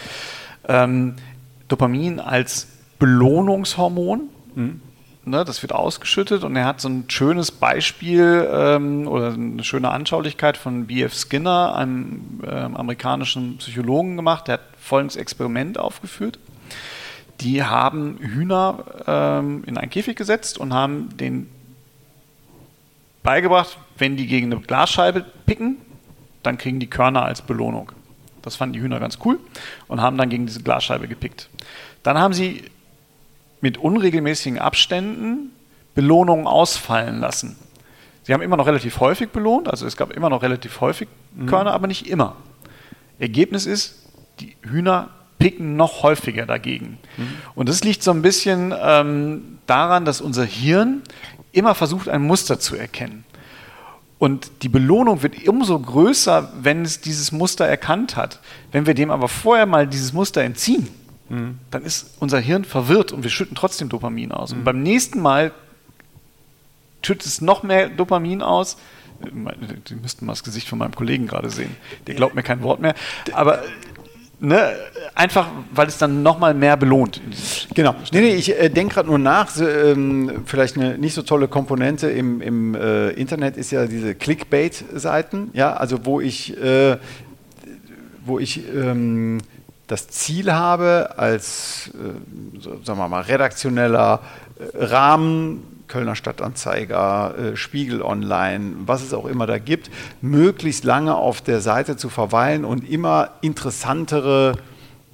Ähm, 0.68 1.16
Dopamin 1.68 2.20
als 2.20 2.68
Belohnungshormon. 3.00 4.30
Mhm. 4.56 4.82
Ne, 5.28 5.44
das 5.44 5.62
wird 5.62 5.74
ausgeschüttet 5.74 6.46
und 6.46 6.56
er 6.56 6.64
hat 6.64 6.80
so 6.80 6.88
ein 6.88 7.04
schönes 7.10 7.52
Beispiel 7.52 8.48
ähm, 8.50 9.10
oder 9.10 9.34
eine 9.34 9.62
schöne 9.66 9.92
Anschaulichkeit 9.92 10.56
von 10.56 10.88
B.F. 10.88 11.14
Skinner, 11.14 11.76
einem 11.76 12.40
äh, 12.48 12.50
amerikanischen 12.50 13.58
Psychologen 13.58 14.16
gemacht. 14.16 14.48
Der 14.48 14.54
hat 14.54 14.62
folgendes 14.80 15.18
Experiment 15.18 15.78
aufgeführt. 15.80 16.40
Die 17.42 17.62
haben 17.62 18.20
Hühner 18.22 18.86
ähm, 19.06 19.66
in 19.66 19.78
einen 19.78 19.90
Käfig 19.90 20.16
gesetzt 20.16 20.58
und 20.60 20.74
haben 20.74 21.10
den 21.18 21.50
beigebracht, 23.22 23.78
wenn 23.98 24.16
die 24.16 24.28
gegen 24.28 24.50
eine 24.54 24.62
Glasscheibe 24.62 25.26
picken, 25.46 25.76
dann 26.42 26.58
kriegen 26.58 26.80
die 26.80 26.90
Körner 26.90 27.26
als 27.26 27.42
Belohnung. 27.42 27.92
Das 28.44 28.56
fanden 28.56 28.72
die 28.72 28.80
Hühner 28.80 29.02
ganz 29.02 29.20
cool 29.26 29.42
und 29.90 30.00
haben 30.00 30.18
dann 30.18 30.30
gegen 30.30 30.46
diese 30.46 30.64
Glasscheibe 30.64 31.10
gepickt. 31.10 31.50
Dann 32.04 32.18
haben 32.18 32.34
sie 32.34 32.64
mit 33.62 33.78
unregelmäßigen 33.78 34.60
Abständen 34.60 35.52
Belohnungen 35.96 36.46
ausfallen 36.46 37.20
lassen. 37.20 37.56
Sie 38.24 38.34
haben 38.34 38.42
immer 38.42 38.58
noch 38.58 38.68
relativ 38.68 39.00
häufig 39.00 39.30
belohnt, 39.30 39.70
also 39.70 39.86
es 39.86 39.98
gab 39.98 40.12
immer 40.12 40.30
noch 40.30 40.42
relativ 40.42 40.82
häufig 40.82 41.08
mhm. 41.36 41.48
Körner, 41.48 41.72
mhm. 41.72 41.76
aber 41.76 41.88
nicht 41.88 42.08
immer. 42.08 42.36
Ergebnis 43.20 43.66
ist, 43.66 44.04
die 44.40 44.56
Hühner 44.62 45.10
picken 45.40 45.76
noch 45.76 46.04
häufiger 46.04 46.46
dagegen. 46.46 46.98
Mhm. 47.18 47.30
Und 47.56 47.70
das 47.70 47.84
liegt 47.84 48.04
so 48.04 48.12
ein 48.12 48.22
bisschen 48.22 48.74
ähm, 48.80 49.60
daran, 49.66 50.06
dass 50.06 50.22
unser 50.22 50.44
Hirn 50.44 51.04
immer 51.52 51.74
versucht, 51.74 52.10
ein 52.10 52.22
Muster 52.22 52.60
zu 52.60 52.76
erkennen. 52.76 53.24
Und 54.20 54.64
die 54.64 54.70
Belohnung 54.70 55.22
wird 55.22 55.48
umso 55.48 55.80
größer, 55.80 56.52
wenn 56.62 56.84
es 56.84 57.02
dieses 57.02 57.32
Muster 57.32 57.66
erkannt 57.66 58.16
hat. 58.16 58.40
Wenn 58.72 58.88
wir 58.88 58.94
dem 58.94 59.12
aber 59.12 59.28
vorher 59.28 59.68
mal 59.68 59.88
dieses 59.88 60.12
Muster 60.12 60.42
entziehen, 60.42 60.88
mhm. 61.30 61.60
dann 61.72 61.84
ist 61.84 62.16
unser 62.20 62.40
Hirn 62.40 62.64
verwirrt 62.64 63.12
und 63.12 63.24
wir 63.24 63.30
schütten 63.30 63.56
trotzdem 63.56 63.90
Dopamin 63.90 64.32
aus. 64.32 64.52
Mhm. 64.52 64.60
Und 64.60 64.64
beim 64.64 64.84
nächsten 64.84 65.22
Mal 65.22 65.52
schüttet 67.02 67.26
es 67.26 67.42
noch 67.42 67.64
mehr 67.64 67.90
Dopamin 67.90 68.42
aus. 68.42 68.78
Die 69.90 69.96
müssten 69.96 70.26
mal 70.26 70.34
das 70.34 70.44
Gesicht 70.44 70.68
von 70.68 70.78
meinem 70.78 70.94
Kollegen 70.94 71.26
gerade 71.26 71.50
sehen. 71.50 71.76
Der 72.06 72.14
glaubt 72.14 72.36
mir 72.36 72.44
kein 72.44 72.62
Wort 72.62 72.80
mehr. 72.80 72.94
Aber 73.34 73.64
Ne, 74.40 74.76
einfach, 75.16 75.48
weil 75.74 75.88
es 75.88 75.98
dann 75.98 76.22
nochmal 76.22 76.54
mehr 76.54 76.78
belohnt. 76.78 77.20
Genau. 77.74 77.96
Nee, 78.12 78.22
nee, 78.22 78.36
ich 78.36 78.56
äh, 78.56 78.70
denke 78.70 78.94
gerade 78.94 79.10
nur 79.10 79.18
nach, 79.18 79.50
so, 79.50 79.68
ähm, 79.68 80.44
vielleicht 80.46 80.78
eine 80.78 80.96
nicht 81.00 81.16
so 81.16 81.24
tolle 81.24 81.48
Komponente 81.48 82.08
im, 82.12 82.40
im 82.42 82.76
äh, 82.76 83.10
Internet 83.12 83.58
ist 83.58 83.72
ja 83.72 83.88
diese 83.88 84.14
Clickbait-Seiten, 84.14 85.50
ja, 85.54 85.74
also 85.74 86.06
wo 86.06 86.22
ich, 86.22 86.56
äh, 86.56 86.98
wo 88.24 88.38
ich 88.38 88.62
ähm, 88.76 89.40
das 89.88 90.10
Ziel 90.10 90.52
habe, 90.52 91.18
als 91.18 91.92
äh, 91.94 92.60
so, 92.60 92.82
sagen 92.84 93.00
wir 93.00 93.08
mal, 93.08 93.22
redaktioneller 93.22 94.22
äh, 94.60 94.84
Rahmen, 94.84 95.84
Kölner 95.88 96.16
Stadtanzeiger, 96.16 97.36
äh, 97.38 97.56
Spiegel 97.56 98.02
Online, 98.02 98.76
was 98.86 99.02
es 99.02 99.14
auch 99.14 99.26
immer 99.26 99.48
da 99.48 99.58
gibt, 99.58 99.90
möglichst 100.22 100.84
lange 100.84 101.16
auf 101.16 101.42
der 101.42 101.62
Seite 101.62 101.96
zu 101.96 102.10
verweilen 102.10 102.66
und 102.66 102.88
immer 102.90 103.32
interessantere, 103.42 104.58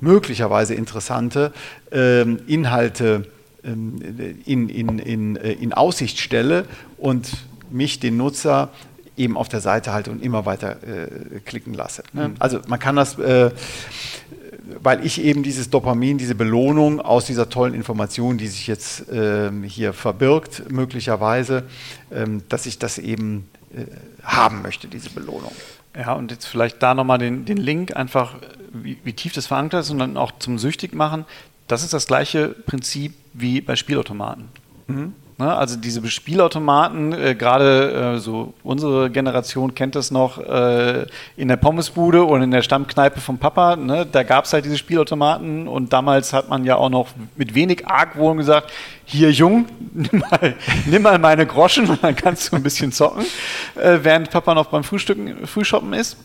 möglicherweise 0.01 0.73
interessante 0.73 1.53
ähm, 1.91 2.39
Inhalte 2.47 3.27
ähm, 3.63 4.01
in, 4.45 4.69
in, 4.69 4.99
in, 4.99 5.35
in 5.35 5.73
Aussicht 5.73 6.19
stelle 6.19 6.65
und 6.97 7.29
mich, 7.69 7.99
den 7.99 8.17
Nutzer, 8.17 8.69
eben 9.15 9.37
auf 9.37 9.47
der 9.47 9.61
Seite 9.61 9.93
halte 9.93 10.09
und 10.11 10.23
immer 10.23 10.45
weiter 10.45 10.77
äh, 10.83 11.39
klicken 11.45 11.73
lasse. 11.73 12.03
Ne? 12.13 12.29
Mhm. 12.29 12.35
Also 12.39 12.59
man 12.67 12.79
kann 12.79 12.95
das 12.95 13.19
äh, 13.19 13.51
weil 14.81 15.05
ich 15.05 15.21
eben 15.21 15.43
dieses 15.43 15.69
Dopamin, 15.69 16.17
diese 16.17 16.35
Belohnung 16.35 17.01
aus 17.01 17.25
dieser 17.25 17.49
tollen 17.49 17.73
Information, 17.73 18.37
die 18.37 18.47
sich 18.47 18.67
jetzt 18.67 19.05
ähm, 19.11 19.63
hier 19.63 19.93
verbirgt, 19.93 20.71
möglicherweise, 20.71 21.63
ähm, 22.11 22.43
dass 22.49 22.65
ich 22.65 22.79
das 22.79 22.97
eben 22.97 23.49
äh, 23.75 23.85
haben 24.23 24.61
möchte, 24.61 24.87
diese 24.87 25.09
Belohnung. 25.09 25.51
Ja, 25.95 26.13
und 26.13 26.31
jetzt 26.31 26.45
vielleicht 26.45 26.81
da 26.81 26.93
nochmal 26.93 27.17
den, 27.17 27.45
den 27.45 27.57
Link, 27.57 27.95
einfach 27.95 28.35
wie, 28.71 28.97
wie 29.03 29.13
tief 29.13 29.33
das 29.33 29.47
verankert 29.47 29.81
ist 29.81 29.91
und 29.91 29.99
dann 29.99 30.17
auch 30.17 30.31
zum 30.39 30.57
Süchtig 30.57 30.93
machen. 30.93 31.25
Das 31.67 31.83
ist 31.83 31.93
das 31.93 32.07
gleiche 32.07 32.49
Prinzip 32.49 33.13
wie 33.33 33.61
bei 33.61 33.75
Spielautomaten. 33.75 34.49
Mhm. 34.87 35.13
Ne? 35.37 35.55
Also 35.55 35.77
diese 35.77 36.05
Spielautomaten, 36.07 37.13
äh, 37.13 37.35
gerade 37.35 38.15
äh, 38.15 38.19
so 38.19 38.53
unsere 38.63 39.09
Generation 39.09 39.73
kennt 39.73 39.95
das 39.95 40.11
noch 40.11 40.37
äh, 40.37 41.05
in 41.37 41.47
der 41.47 41.57
Pommesbude 41.57 42.23
und 42.23 42.41
in 42.43 42.51
der 42.51 42.61
Stammkneipe 42.61 43.19
vom 43.19 43.37
Papa. 43.39 43.75
Ne? 43.75 44.05
Da 44.05 44.23
gab 44.23 44.45
es 44.45 44.53
halt 44.53 44.65
diese 44.65 44.77
Spielautomaten 44.77 45.67
und 45.67 45.91
damals 45.91 46.33
hat 46.33 46.49
man 46.49 46.65
ja 46.65 46.75
auch 46.75 46.89
noch 46.89 47.09
mit 47.35 47.55
wenig 47.55 47.87
Argwohn 47.87 48.37
gesagt, 48.37 48.71
hier 49.05 49.31
Jung, 49.31 49.65
nimm 49.93 50.23
mal, 50.29 50.55
nimm 50.85 51.01
mal 51.01 51.17
meine 51.19 51.45
Groschen 51.45 51.87
und 51.89 52.03
dann 52.03 52.15
kannst 52.15 52.51
du 52.51 52.55
ein 52.55 52.63
bisschen 52.63 52.91
zocken, 52.91 53.25
äh, 53.75 53.99
während 54.03 54.29
Papa 54.29 54.53
noch 54.53 54.67
beim 54.67 54.83
Frühstücken, 54.83 55.47
Frühshoppen 55.47 55.93
ist. 55.93 56.17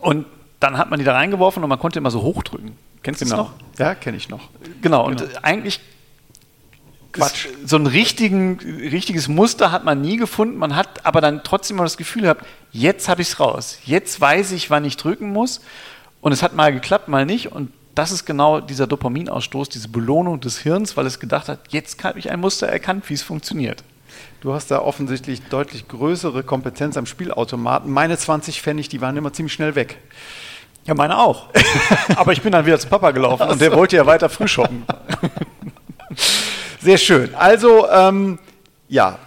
Und 0.00 0.26
dann 0.60 0.76
hat 0.76 0.90
man 0.90 0.98
die 0.98 1.04
da 1.04 1.14
reingeworfen 1.14 1.62
und 1.62 1.68
man 1.68 1.78
konnte 1.78 1.98
immer 1.98 2.10
so 2.10 2.22
hochdrücken. 2.22 2.72
Kennst 3.02 3.20
du 3.20 3.24
genau. 3.24 3.36
das 3.36 3.46
noch? 3.46 3.78
Ja, 3.78 3.94
kenne 3.94 4.16
ich 4.16 4.28
noch. 4.28 4.48
Genau, 4.82 5.06
genau. 5.06 5.22
und 5.22 5.44
eigentlich 5.44 5.80
Quatsch. 7.12 7.48
So 7.64 7.76
ein 7.76 7.86
richtigen, 7.86 8.58
richtiges 8.60 9.28
Muster 9.28 9.72
hat 9.72 9.84
man 9.84 10.00
nie 10.00 10.16
gefunden. 10.16 10.56
Man 10.56 10.76
hat 10.76 11.04
aber 11.06 11.20
dann 11.20 11.42
trotzdem 11.42 11.78
mal 11.78 11.84
das 11.84 11.96
Gefühl 11.96 12.22
gehabt, 12.22 12.44
jetzt 12.70 13.08
habe 13.08 13.22
ich 13.22 13.28
es 13.28 13.40
raus. 13.40 13.78
Jetzt 13.84 14.20
weiß 14.20 14.52
ich, 14.52 14.70
wann 14.70 14.84
ich 14.84 14.96
drücken 14.96 15.32
muss. 15.32 15.60
Und 16.20 16.32
es 16.32 16.42
hat 16.42 16.54
mal 16.54 16.72
geklappt, 16.72 17.08
mal 17.08 17.24
nicht. 17.24 17.52
Und 17.52 17.72
das 17.94 18.12
ist 18.12 18.26
genau 18.26 18.60
dieser 18.60 18.86
Dopaminausstoß, 18.86 19.68
diese 19.70 19.88
Belohnung 19.88 20.40
des 20.40 20.58
Hirns, 20.58 20.96
weil 20.96 21.06
es 21.06 21.18
gedacht 21.18 21.48
hat, 21.48 21.60
jetzt 21.70 22.02
habe 22.04 22.18
ich 22.18 22.30
ein 22.30 22.40
Muster 22.40 22.68
erkannt, 22.68 23.08
wie 23.08 23.14
es 23.14 23.22
funktioniert. 23.22 23.82
Du 24.40 24.52
hast 24.52 24.70
da 24.70 24.80
offensichtlich 24.80 25.42
deutlich 25.48 25.88
größere 25.88 26.42
Kompetenz 26.42 26.96
am 26.96 27.06
Spielautomaten. 27.06 27.90
Meine 27.90 28.16
20 28.16 28.62
Pfennig, 28.62 28.88
die 28.88 29.00
waren 29.00 29.16
immer 29.16 29.32
ziemlich 29.32 29.52
schnell 29.52 29.74
weg. 29.74 29.98
Ja, 30.84 30.94
meine 30.94 31.18
auch. 31.18 31.48
Aber 32.16 32.32
ich 32.32 32.40
bin 32.40 32.52
dann 32.52 32.66
wieder 32.66 32.78
zu 32.78 32.88
Papa 32.88 33.10
gelaufen 33.10 33.48
und 33.48 33.60
der 33.60 33.72
wollte 33.72 33.96
ja 33.96 34.06
weiter 34.06 34.28
früh 34.28 34.48
shoppen. 34.48 34.84
Sehr 36.80 36.98
schön. 36.98 37.34
Also, 37.34 37.88
ähm, 37.90 38.38
ja, 38.88 39.18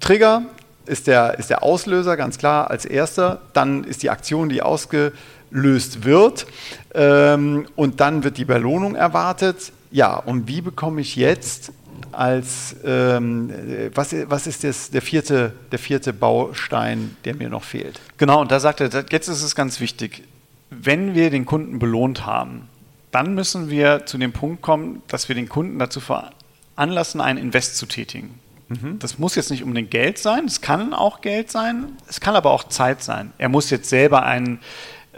Trigger 0.00 0.42
ist 0.86 1.06
der, 1.06 1.38
ist 1.38 1.50
der 1.50 1.62
Auslöser, 1.62 2.16
ganz 2.16 2.38
klar, 2.38 2.70
als 2.70 2.84
erster. 2.84 3.40
Dann 3.52 3.84
ist 3.84 4.02
die 4.02 4.10
Aktion, 4.10 4.48
die 4.48 4.62
ausgelöst 4.62 6.04
wird. 6.04 6.46
Ähm, 6.94 7.66
und 7.76 8.00
dann 8.00 8.24
wird 8.24 8.36
die 8.36 8.44
Belohnung 8.44 8.96
erwartet. 8.96 9.72
Ja, 9.92 10.16
und 10.16 10.48
wie 10.48 10.60
bekomme 10.60 11.00
ich 11.00 11.16
jetzt 11.16 11.72
als, 12.12 12.74
ähm, 12.84 13.52
was, 13.94 14.14
was 14.26 14.46
ist 14.46 14.64
das, 14.64 14.90
der, 14.90 15.02
vierte, 15.02 15.52
der 15.70 15.78
vierte 15.78 16.12
Baustein, 16.12 17.16
der 17.24 17.36
mir 17.36 17.48
noch 17.48 17.62
fehlt? 17.62 18.00
Genau, 18.16 18.40
und 18.40 18.50
da 18.50 18.58
sagt 18.58 18.80
er, 18.80 18.88
jetzt 19.10 19.28
ist 19.28 19.42
es 19.42 19.54
ganz 19.54 19.78
wichtig, 19.80 20.24
wenn 20.70 21.14
wir 21.14 21.30
den 21.30 21.46
Kunden 21.46 21.78
belohnt 21.78 22.26
haben, 22.26 22.68
dann 23.10 23.34
müssen 23.34 23.70
wir 23.70 24.06
zu 24.06 24.18
dem 24.18 24.32
Punkt 24.32 24.62
kommen, 24.62 25.02
dass 25.08 25.28
wir 25.28 25.34
den 25.34 25.48
Kunden 25.48 25.78
dazu 25.78 26.00
veranlassen, 26.00 27.20
einen 27.20 27.38
Invest 27.38 27.76
zu 27.76 27.86
tätigen. 27.86 28.38
Mhm. 28.68 28.98
Das 29.00 29.18
muss 29.18 29.34
jetzt 29.34 29.50
nicht 29.50 29.64
unbedingt 29.64 29.90
Geld 29.90 30.18
sein, 30.18 30.44
es 30.44 30.60
kann 30.60 30.94
auch 30.94 31.20
Geld 31.20 31.50
sein, 31.50 31.96
es 32.08 32.20
kann 32.20 32.36
aber 32.36 32.50
auch 32.50 32.64
Zeit 32.64 33.02
sein. 33.02 33.32
Er 33.38 33.48
muss 33.48 33.68
jetzt 33.70 33.88
selber 33.88 34.24
einen, 34.24 34.60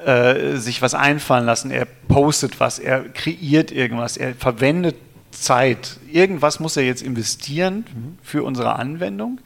äh, 0.06 0.56
sich 0.56 0.80
was 0.80 0.94
einfallen 0.94 1.44
lassen, 1.44 1.70
er 1.70 1.84
postet 1.84 2.60
was, 2.60 2.78
er 2.78 3.08
kreiert 3.10 3.70
irgendwas, 3.70 4.16
er 4.16 4.34
verwendet 4.34 4.96
Zeit. 5.32 5.98
Irgendwas 6.10 6.60
muss 6.60 6.76
er 6.76 6.84
jetzt 6.84 7.02
investieren 7.02 7.84
mhm. 7.94 8.18
für 8.22 8.42
unsere 8.42 8.76
Anwendung, 8.76 9.40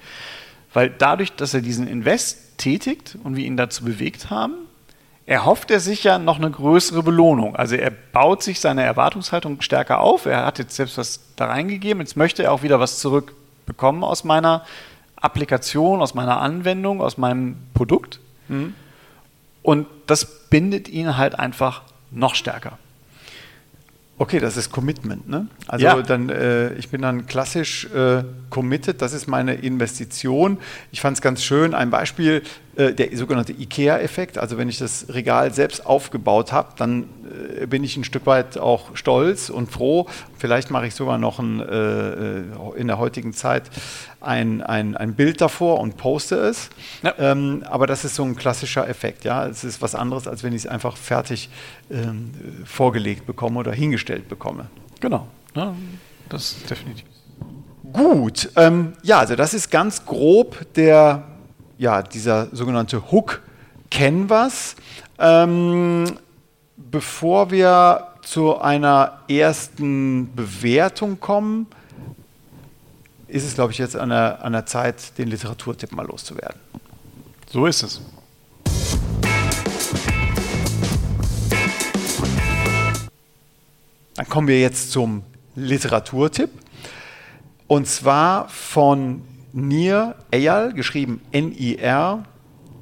weil 0.72 0.90
dadurch, 0.90 1.32
dass 1.32 1.54
er 1.54 1.60
diesen 1.60 1.88
Invest 1.88 2.58
tätigt 2.58 3.18
und 3.24 3.36
wir 3.36 3.44
ihn 3.44 3.56
dazu 3.56 3.84
bewegt 3.84 4.30
haben, 4.30 4.54
erhofft 5.26 5.73
er 5.73 5.80
sich 5.80 6.04
ja 6.04 6.18
noch 6.18 6.38
eine 6.38 6.50
größere 6.50 7.02
Belohnung. 7.02 7.56
Also 7.56 7.75
er 7.75 7.90
baut 7.90 8.42
sich 8.42 8.61
seine 8.61 8.85
Erwartungshaltung 8.85 9.61
stärker 9.61 10.00
auf. 10.00 10.25
Er 10.25 10.47
hat 10.47 10.59
jetzt 10.59 10.76
selbst 10.76 10.97
was 10.99 11.21
da 11.35 11.47
reingegeben. 11.47 12.00
Jetzt 12.00 12.16
möchte 12.16 12.45
er 12.45 12.52
auch 12.52 12.62
wieder 12.62 12.78
was 12.78 13.00
zurückbekommen 13.00 14.04
aus 14.04 14.23
meiner 14.23 14.64
Applikation, 15.16 16.00
aus 16.00 16.14
meiner 16.14 16.40
Anwendung, 16.40 17.00
aus 17.00 17.18
meinem 17.18 17.56
Produkt. 17.75 18.21
Mhm. 18.49 18.75
Und 19.62 19.88
das 20.06 20.49
bindet 20.49 20.88
ihn 20.88 21.16
halt 21.16 21.37
einfach 21.37 21.83
noch 22.12 22.37
stärker. 22.37 22.78
Okay, 24.18 24.38
das 24.38 24.56
ist 24.56 24.71
Commitment, 24.73 25.28
ne? 25.28 25.49
Also 25.66 25.85
ja. 25.85 26.00
dann, 26.00 26.30
äh, 26.30 26.73
ich 26.75 26.88
bin 26.88 27.02
dann 27.02 27.26
klassisch 27.26 27.85
äh, 27.92 28.25
committed, 28.49 29.02
das 29.02 29.12
ist 29.12 29.26
meine 29.26 29.56
Investition. 29.56 30.59
Ich 30.90 31.02
fand 31.02 31.18
es 31.18 31.21
ganz 31.21 31.42
schön, 31.42 31.75
ein 31.75 31.90
Beispiel, 31.90 32.42
äh, 32.76 32.92
der 32.92 33.16
sogenannte 33.16 33.52
IKEA-Effekt. 33.52 34.38
Also 34.38 34.59
wenn 34.59 34.68
ich 34.68 34.78
das 34.78 35.06
Regal 35.09 35.52
selbst 35.52 35.87
aufgebaut 35.87 36.52
habe, 36.52 36.68
dann 36.76 37.09
äh, 37.61 37.66
bin 37.66 37.83
ich 37.85 37.97
ein 37.97 38.04
Stück 38.04 38.26
weit 38.26 38.59
auch 38.59 38.97
stolz 38.97 39.50
und 39.50 39.71
froh. 39.71 40.06
Vielleicht 40.38 40.71
mache 40.71 40.87
ich 40.87 40.95
sogar 40.95 41.18
noch 41.18 41.38
ein, 41.38 41.61
äh, 41.61 42.42
in 42.78 42.87
der 42.87 42.99
heutigen 42.99 43.33
Zeit 43.33 43.71
ein, 44.21 44.62
ein, 44.62 44.97
ein 44.97 45.14
Bild 45.14 45.40
davor 45.40 45.80
und 45.80 45.97
poste 45.97 46.37
es. 46.37 46.68
Ja. 47.02 47.14
Ähm, 47.18 47.64
aber 47.68 47.87
das 47.87 48.04
ist 48.04 48.14
so 48.14 48.25
ein 48.25 48.37
klassischer 48.37 48.88
Effekt. 48.88 49.25
Ja? 49.25 49.47
Es 49.47 49.64
ist 49.64 49.80
was 49.80 49.95
anderes, 49.95 50.28
als 50.28 50.42
wenn 50.42 50.52
ich 50.52 50.64
es 50.64 50.66
einfach 50.66 50.97
fertig 50.97 51.49
ähm, 51.90 52.33
vorgelegt 52.64 53.26
bekomme 53.26 53.61
oder 53.61 53.73
hingestellt 53.73 54.28
bekomme. 54.28 54.66
Genau, 55.00 55.28
ja, 55.54 55.75
das 56.28 56.52
ist 56.52 56.71
definitiv. 56.71 57.04
Gut, 57.92 58.50
ähm, 58.56 58.95
ja, 59.02 59.21
also 59.21 59.37
das 59.37 59.54
ist 59.54 59.71
ganz 59.71 60.04
grob 60.04 60.66
der, 60.75 61.25
ja, 61.78 62.02
dieser 62.02 62.54
sogenannte 62.54 63.11
Hook 63.11 63.42
Canvas. 63.90 64.76
Ähm, 65.18 66.18
bevor 66.76 67.50
wir 67.50 68.09
zu 68.23 68.59
einer 68.59 69.21
ersten 69.28 70.35
Bewertung 70.35 71.21
kommen, 71.21 71.66
ist 73.28 73.45
es, 73.45 73.54
glaube 73.54 73.73
ich, 73.73 73.78
jetzt 73.78 73.97
an 73.97 74.10
der, 74.10 74.45
an 74.45 74.52
der 74.52 74.67
Zeit, 74.67 75.17
den 75.19 75.28
Literaturtipp 75.28 75.93
mal 75.93 76.06
loszuwerden. 76.06 76.60
So 77.50 77.67
ist 77.67 77.82
es. 77.82 78.00
Dann 84.15 84.28
kommen 84.28 84.49
wir 84.49 84.60
jetzt 84.60 84.93
zum 84.93 85.23
Literaturtipp. 85.54 86.50
Und 87.67 87.86
zwar 87.86 88.49
von 88.49 89.23
Nir 89.56 90.16
Eyal, 90.30 90.75
geschrieben 90.75 91.23
N-I-R, 91.32 92.25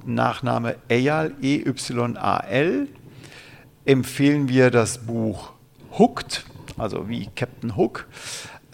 Nachname 0.04 0.74
Eyal, 0.88 1.32
E-Y-A-L, 1.40 2.88
empfehlen 3.84 4.48
wir 4.48 4.72
das 4.72 5.06
Buch 5.06 5.52
Hooked, 5.96 6.44
also 6.76 7.08
wie 7.08 7.28
Captain 7.36 7.76
Hook. 7.76 8.08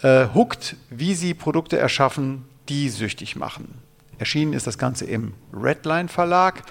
Äh, 0.01 0.29
Hooked, 0.33 0.77
wie 0.89 1.13
sie 1.13 1.35
Produkte 1.35 1.77
erschaffen, 1.77 2.45
die 2.69 2.89
süchtig 2.89 3.35
machen. 3.35 3.75
Erschienen 4.17 4.53
ist 4.53 4.65
das 4.65 4.79
Ganze 4.79 5.05
im 5.05 5.35
Redline 5.53 6.07
Verlag 6.07 6.63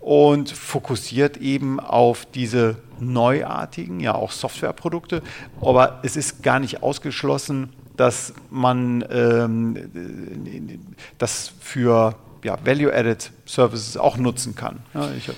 und 0.00 0.50
fokussiert 0.50 1.38
eben 1.38 1.80
auf 1.80 2.26
diese 2.26 2.76
neuartigen, 3.00 4.00
ja 4.00 4.14
auch 4.14 4.32
Softwareprodukte. 4.32 5.22
Aber 5.62 6.00
es 6.02 6.16
ist 6.16 6.42
gar 6.42 6.60
nicht 6.60 6.82
ausgeschlossen, 6.82 7.72
dass 7.96 8.34
man 8.50 9.04
ähm, 9.10 10.80
das 11.18 11.52
für 11.60 12.16
ja, 12.42 12.58
Value-Added 12.64 13.30
Services 13.46 13.96
auch 13.96 14.16
nutzen 14.16 14.54
kann. 14.54 14.80
Ja, 14.92 15.10
ich 15.16 15.30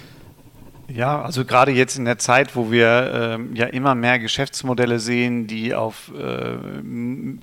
ja, 0.89 1.21
also 1.21 1.45
gerade 1.45 1.73
jetzt 1.73 1.99
in 1.99 2.05
der 2.05 2.19
Zeit, 2.19 2.55
wo 2.55 2.71
wir 2.71 3.11
ähm, 3.13 3.57
ja 3.57 3.67
immer 3.67 3.97
mehr 3.97 4.21
Geschäftsmodelle 4.21 5.01
sehen, 5.01 5.49
die 5.49 5.75
auf 5.75 6.13
äh, 6.17 6.59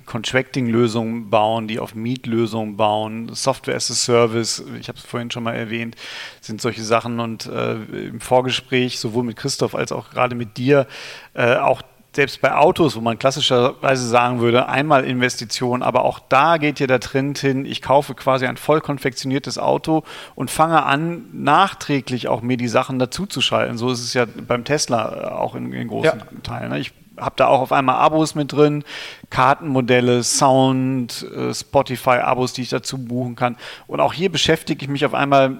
Contracting-Lösungen 0.06 1.28
bauen, 1.28 1.68
die 1.68 1.78
auf 1.78 1.94
Miet-Lösungen 1.94 2.78
bauen, 2.78 3.34
Software 3.34 3.76
as 3.76 3.90
a 3.90 3.94
Service, 3.94 4.64
ich 4.80 4.88
habe 4.88 4.98
es 4.98 5.04
vorhin 5.04 5.30
schon 5.30 5.42
mal 5.42 5.54
erwähnt, 5.54 5.94
sind 6.40 6.62
solche 6.62 6.82
Sachen 6.82 7.20
und 7.20 7.44
äh, 7.44 7.74
im 7.74 8.20
Vorgespräch 8.20 8.98
sowohl 8.98 9.24
mit 9.24 9.36
Christoph 9.36 9.74
als 9.74 9.92
auch 9.92 10.08
gerade 10.08 10.34
mit 10.34 10.56
dir 10.56 10.86
äh, 11.34 11.56
auch 11.56 11.82
selbst 12.16 12.40
bei 12.40 12.54
Autos, 12.54 12.96
wo 12.96 13.00
man 13.00 13.18
klassischerweise 13.18 14.06
sagen 14.06 14.40
würde, 14.40 14.68
einmal 14.68 15.04
Investition, 15.04 15.82
aber 15.82 16.04
auch 16.04 16.20
da 16.20 16.58
geht 16.58 16.80
ja 16.80 16.86
der 16.86 17.00
Trend 17.00 17.38
hin, 17.38 17.66
ich 17.66 17.82
kaufe 17.82 18.14
quasi 18.14 18.46
ein 18.46 18.56
voll 18.56 18.80
konfektioniertes 18.80 19.58
Auto 19.58 20.04
und 20.34 20.50
fange 20.50 20.84
an, 20.84 21.24
nachträglich 21.32 22.28
auch 22.28 22.42
mir 22.42 22.56
die 22.56 22.68
Sachen 22.68 22.98
dazuzuschalten. 22.98 23.78
So 23.78 23.90
ist 23.90 24.00
es 24.00 24.14
ja 24.14 24.26
beim 24.26 24.64
Tesla 24.64 25.36
auch 25.36 25.54
in, 25.54 25.72
in 25.72 25.88
großen 25.88 26.18
ja. 26.18 26.40
Teilen. 26.42 26.70
Ne? 26.70 26.78
Ich 26.78 26.92
habe 27.16 27.34
da 27.36 27.46
auch 27.46 27.60
auf 27.60 27.72
einmal 27.72 27.96
Abos 27.96 28.34
mit 28.34 28.52
drin, 28.52 28.84
Kartenmodelle, 29.30 30.22
Sound, 30.22 31.26
äh, 31.34 31.54
Spotify-Abos, 31.54 32.52
die 32.52 32.62
ich 32.62 32.70
dazu 32.70 32.98
buchen 32.98 33.36
kann. 33.36 33.56
Und 33.86 34.00
auch 34.00 34.12
hier 34.12 34.30
beschäftige 34.30 34.84
ich 34.84 34.90
mich 34.90 35.04
auf 35.04 35.14
einmal 35.14 35.58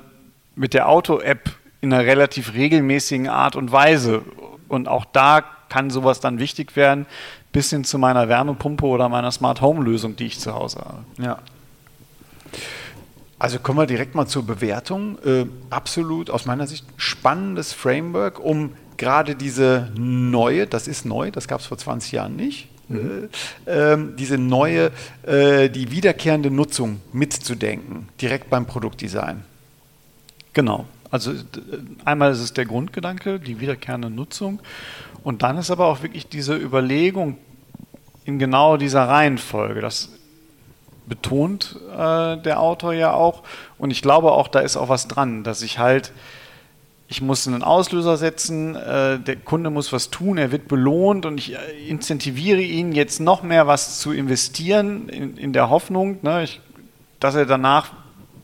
mit 0.56 0.74
der 0.74 0.88
Auto-App 0.88 1.50
in 1.80 1.92
einer 1.92 2.04
relativ 2.04 2.54
regelmäßigen 2.54 3.28
Art 3.28 3.56
und 3.56 3.72
Weise. 3.72 4.22
Und 4.68 4.88
auch 4.88 5.04
da 5.04 5.44
kann 5.74 5.90
sowas 5.90 6.20
dann 6.20 6.38
wichtig 6.38 6.76
werden, 6.76 7.04
bis 7.50 7.70
hin 7.70 7.82
zu 7.82 7.98
meiner 7.98 8.28
Wärmepumpe 8.28 8.86
oder 8.86 9.08
meiner 9.08 9.32
Smart 9.32 9.60
Home 9.60 9.82
Lösung, 9.82 10.14
die 10.14 10.26
ich 10.26 10.38
zu 10.38 10.54
Hause 10.54 10.78
habe. 10.78 11.04
Ja. 11.18 11.38
Also 13.40 13.58
kommen 13.58 13.80
wir 13.80 13.86
direkt 13.86 14.14
mal 14.14 14.26
zur 14.26 14.46
Bewertung. 14.46 15.18
Äh, 15.24 15.46
absolut 15.70 16.30
aus 16.30 16.46
meiner 16.46 16.68
Sicht 16.68 16.86
spannendes 16.96 17.72
Framework, 17.72 18.38
um 18.38 18.74
gerade 18.98 19.34
diese 19.34 19.90
neue, 19.96 20.68
das 20.68 20.86
ist 20.86 21.06
neu, 21.06 21.32
das 21.32 21.48
gab 21.48 21.58
es 21.58 21.66
vor 21.66 21.76
20 21.76 22.12
Jahren 22.12 22.36
nicht, 22.36 22.68
mhm. 22.88 23.28
äh, 23.66 23.94
äh, 23.94 23.98
diese 24.16 24.38
neue, 24.38 24.92
äh, 25.24 25.70
die 25.70 25.90
wiederkehrende 25.90 26.52
Nutzung 26.52 27.00
mitzudenken, 27.12 28.08
direkt 28.20 28.48
beim 28.48 28.64
Produktdesign. 28.66 29.42
Genau. 30.52 30.86
Also 31.14 31.32
einmal 32.04 32.32
ist 32.32 32.40
es 32.40 32.54
der 32.54 32.64
Grundgedanke, 32.64 33.38
die 33.38 33.60
wiederkehrende 33.60 34.10
Nutzung. 34.10 34.58
Und 35.22 35.44
dann 35.44 35.58
ist 35.58 35.70
aber 35.70 35.86
auch 35.86 36.02
wirklich 36.02 36.26
diese 36.26 36.56
Überlegung 36.56 37.36
in 38.24 38.40
genau 38.40 38.76
dieser 38.76 39.08
Reihenfolge. 39.08 39.80
Das 39.80 40.08
betont 41.06 41.78
äh, 41.92 42.36
der 42.38 42.58
Autor 42.58 42.94
ja 42.94 43.12
auch. 43.12 43.44
Und 43.78 43.92
ich 43.92 44.02
glaube 44.02 44.32
auch, 44.32 44.48
da 44.48 44.58
ist 44.58 44.76
auch 44.76 44.88
was 44.88 45.06
dran, 45.06 45.44
dass 45.44 45.62
ich 45.62 45.78
halt, 45.78 46.10
ich 47.06 47.22
muss 47.22 47.46
einen 47.46 47.62
Auslöser 47.62 48.16
setzen, 48.16 48.74
äh, 48.74 49.20
der 49.20 49.36
Kunde 49.36 49.70
muss 49.70 49.92
was 49.92 50.10
tun, 50.10 50.36
er 50.36 50.50
wird 50.50 50.66
belohnt 50.66 51.26
und 51.26 51.38
ich 51.38 51.54
äh, 51.54 51.88
incentiviere 51.88 52.60
ihn 52.60 52.90
jetzt 52.90 53.20
noch 53.20 53.44
mehr 53.44 53.68
was 53.68 54.00
zu 54.00 54.10
investieren 54.10 55.08
in, 55.10 55.36
in 55.36 55.52
der 55.52 55.70
Hoffnung, 55.70 56.18
ne, 56.22 56.42
ich, 56.42 56.60
dass 57.20 57.36
er 57.36 57.46
danach 57.46 57.92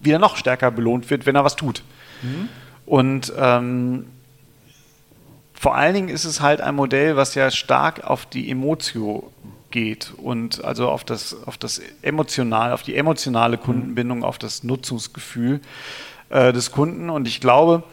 wieder 0.00 0.20
noch 0.20 0.36
stärker 0.36 0.70
belohnt 0.70 1.10
wird, 1.10 1.26
wenn 1.26 1.34
er 1.34 1.42
was 1.42 1.56
tut. 1.56 1.82
Mhm. 2.22 2.48
Und 2.86 3.32
ähm, 3.36 4.06
vor 5.54 5.76
allen 5.76 5.94
Dingen 5.94 6.08
ist 6.08 6.24
es 6.24 6.40
halt 6.40 6.60
ein 6.60 6.74
Modell, 6.74 7.16
was 7.16 7.34
ja 7.34 7.50
stark 7.50 8.04
auf 8.04 8.26
die 8.26 8.50
Emotio 8.50 9.30
geht 9.70 10.12
und 10.16 10.64
also 10.64 10.88
auf 10.88 11.04
das, 11.04 11.36
auf 11.46 11.58
das 11.58 11.80
emotional, 12.02 12.72
auf 12.72 12.82
die 12.82 12.96
emotionale 12.96 13.56
mhm. 13.56 13.62
Kundenbindung, 13.62 14.24
auf 14.24 14.38
das 14.38 14.64
Nutzungsgefühl 14.64 15.60
äh, 16.30 16.52
des 16.52 16.72
Kunden. 16.72 17.10
Und 17.10 17.28
ich 17.28 17.40
glaube, 17.40 17.84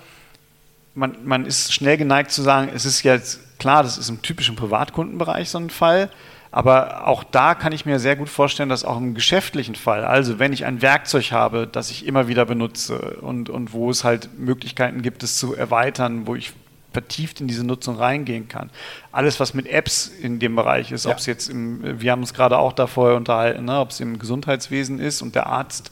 man, 0.96 1.18
man 1.26 1.46
ist 1.46 1.74
schnell 1.74 1.98
geneigt 1.98 2.32
zu 2.32 2.42
sagen, 2.42 2.70
es 2.74 2.86
ist 2.86 3.04
jetzt 3.04 3.60
klar, 3.60 3.84
das 3.84 3.98
ist 3.98 4.10
im 4.10 4.22
typischen 4.22 4.56
Privatkundenbereich 4.56 5.50
so 5.50 5.60
ein 5.60 5.70
Fall, 5.70 6.10
Aber 6.58 7.06
auch 7.06 7.24
da 7.24 7.54
kann 7.54 7.72
ich 7.72 7.86
mir 7.86 8.00
sehr 8.00 8.16
gut 8.16 8.30
vorstellen, 8.30 8.68
dass 8.68 8.84
auch 8.84 8.98
im 8.98 9.14
geschäftlichen 9.14 9.76
Fall, 9.76 10.04
also 10.04 10.40
wenn 10.40 10.54
ich 10.54 10.66
ein 10.66 10.82
Werkzeug 10.82 11.32
habe, 11.32 11.68
das 11.72 11.92
ich 11.92 12.08
immer 12.08 12.28
wieder 12.28 12.48
benutze 12.48 13.20
und, 13.22 13.52
und 13.52 13.74
wo 13.74 13.92
es 13.92 14.04
halt 14.04 14.40
Möglichkeiten 14.40 15.04
gibt, 15.04 15.22
es 15.22 15.38
zu 15.38 15.54
erweitern, 15.54 16.26
wo 16.26 16.34
ich 16.34 16.54
vertieft 16.94 17.42
in 17.42 17.48
diese 17.48 17.64
Nutzung 17.64 17.98
reingehen 17.98 18.48
kann. 18.48 18.72
Alles, 19.12 19.40
was 19.40 19.54
mit 19.54 19.68
Apps 19.68 20.08
in 20.08 20.40
dem 20.40 20.56
Bereich 20.56 20.92
ist, 20.92 21.06
ja. 21.06 21.12
ob 21.12 21.20
es 21.20 21.28
jetzt 21.28 21.48
im, 21.48 22.02
wir 22.02 22.12
haben 22.12 22.22
uns 22.22 22.34
gerade 22.34 22.58
auch 22.58 22.74
da 22.74 22.88
vorher 22.88 23.18
unterhalten, 23.18 23.66
ne, 23.66 23.80
ob 23.80 23.92
es 23.92 24.00
im 24.00 24.18
Gesundheitswesen 24.18 25.00
ist 25.00 25.22
und 25.22 25.36
der 25.36 25.46
Arzt 25.46 25.92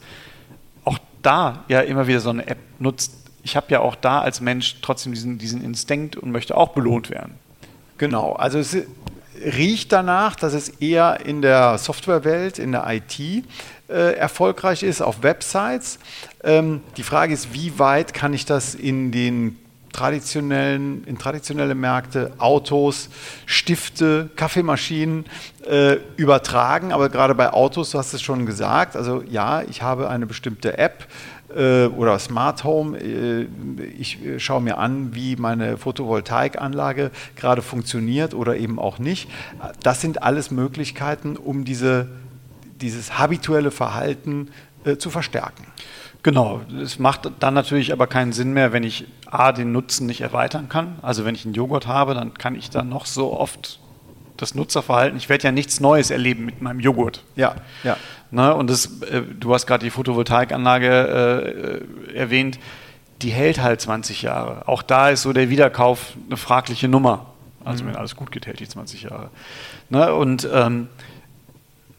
auch 0.84 0.98
da 1.22 1.64
ja 1.68 1.78
immer 1.82 2.08
wieder 2.08 2.18
so 2.18 2.30
eine 2.30 2.44
App 2.44 2.58
nutzt. 2.80 3.14
Ich 3.44 3.54
habe 3.54 3.68
ja 3.70 3.78
auch 3.78 3.94
da 3.94 4.20
als 4.20 4.40
Mensch 4.40 4.78
trotzdem 4.82 5.12
diesen, 5.12 5.38
diesen 5.38 5.62
Instinkt 5.62 6.16
und 6.16 6.32
möchte 6.32 6.56
auch 6.56 6.70
belohnt 6.70 7.08
werden. 7.08 7.34
Genau, 7.98 8.32
also 8.32 8.58
es 8.58 8.76
riecht 9.44 9.92
danach, 9.92 10.36
dass 10.36 10.52
es 10.52 10.68
eher 10.68 11.20
in 11.24 11.42
der 11.42 11.78
Softwarewelt, 11.78 12.58
in 12.58 12.72
der 12.72 12.84
IT 12.88 13.18
äh, 13.88 14.14
erfolgreich 14.16 14.82
ist, 14.82 15.00
auf 15.00 15.22
Websites. 15.22 15.98
Ähm, 16.42 16.82
die 16.96 17.02
Frage 17.02 17.34
ist, 17.34 17.52
wie 17.52 17.78
weit 17.78 18.14
kann 18.14 18.34
ich 18.34 18.44
das 18.44 18.74
in 18.74 19.12
den 19.12 19.58
traditionellen, 19.96 21.04
in 21.04 21.18
traditionelle 21.18 21.74
Märkte, 21.74 22.32
Autos, 22.38 23.08
Stifte, 23.46 24.28
Kaffeemaschinen 24.36 25.24
äh, 25.66 25.96
übertragen. 26.16 26.92
Aber 26.92 27.08
gerade 27.08 27.34
bei 27.34 27.52
Autos, 27.52 27.92
du 27.92 27.98
hast 27.98 28.12
es 28.12 28.20
schon 28.20 28.44
gesagt, 28.44 28.94
also 28.94 29.22
ja, 29.26 29.62
ich 29.62 29.80
habe 29.82 30.10
eine 30.10 30.26
bestimmte 30.26 30.76
App 30.76 31.06
äh, 31.56 31.86
oder 31.86 32.18
Smart 32.18 32.64
Home. 32.64 32.98
Äh, 32.98 33.46
ich 33.98 34.22
äh, 34.24 34.38
schaue 34.38 34.60
mir 34.60 34.78
an, 34.78 35.14
wie 35.14 35.36
meine 35.36 35.78
Photovoltaikanlage 35.78 37.10
gerade 37.34 37.62
funktioniert 37.62 38.34
oder 38.34 38.56
eben 38.56 38.78
auch 38.78 38.98
nicht. 38.98 39.28
Das 39.82 40.00
sind 40.00 40.22
alles 40.22 40.50
Möglichkeiten, 40.50 41.36
um 41.36 41.64
diese, 41.64 42.08
dieses 42.80 43.18
habituelle 43.18 43.70
Verhalten 43.70 44.48
zu 44.98 45.10
verstärken. 45.10 45.66
Genau, 46.22 46.60
es 46.80 47.00
macht 47.00 47.28
dann 47.40 47.54
natürlich 47.54 47.92
aber 47.92 48.06
keinen 48.06 48.32
Sinn 48.32 48.52
mehr, 48.52 48.72
wenn 48.72 48.84
ich 48.84 49.06
A, 49.26 49.50
den 49.50 49.72
Nutzen 49.72 50.06
nicht 50.06 50.20
erweitern 50.20 50.68
kann. 50.68 50.96
Also 51.02 51.24
wenn 51.24 51.34
ich 51.34 51.44
einen 51.44 51.54
Joghurt 51.54 51.88
habe, 51.88 52.14
dann 52.14 52.34
kann 52.34 52.54
ich 52.54 52.70
dann 52.70 52.88
noch 52.88 53.06
so 53.06 53.32
oft 53.32 53.80
das 54.36 54.54
Nutzerverhalten, 54.54 55.16
ich 55.16 55.28
werde 55.28 55.44
ja 55.44 55.52
nichts 55.52 55.80
Neues 55.80 56.10
erleben 56.10 56.44
mit 56.44 56.60
meinem 56.62 56.80
Joghurt. 56.80 57.24
Ja, 57.36 57.56
ja. 57.82 57.96
Ne, 58.36 58.54
und 58.54 58.68
das, 58.68 59.00
äh, 59.00 59.22
du 59.22 59.54
hast 59.54 59.66
gerade 59.66 59.82
die 59.82 59.90
Photovoltaikanlage 59.90 61.80
äh, 62.12 62.14
erwähnt, 62.14 62.58
die 63.22 63.30
hält 63.30 63.62
halt 63.62 63.80
20 63.80 64.20
Jahre. 64.20 64.68
Auch 64.68 64.82
da 64.82 65.08
ist 65.08 65.22
so 65.22 65.32
der 65.32 65.48
Wiederkauf 65.48 66.12
eine 66.26 66.36
fragliche 66.36 66.86
Nummer. 66.86 67.30
Also 67.64 67.82
mhm. 67.82 67.88
wenn 67.88 67.96
alles 67.96 68.14
gut 68.14 68.30
geht, 68.30 68.46
hält 68.46 68.60
die 68.60 68.68
20 68.68 69.04
Jahre. 69.04 69.30
Ne, 69.88 70.12
und 70.12 70.46
ähm, 70.52 70.88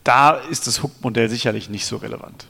da 0.03 0.33
ist 0.33 0.67
das 0.67 0.83
Hook-Modell 0.83 1.27
sicherlich 1.27 1.71
nicht 1.71 1.87
so 1.87 1.97
relevant. 1.97 2.45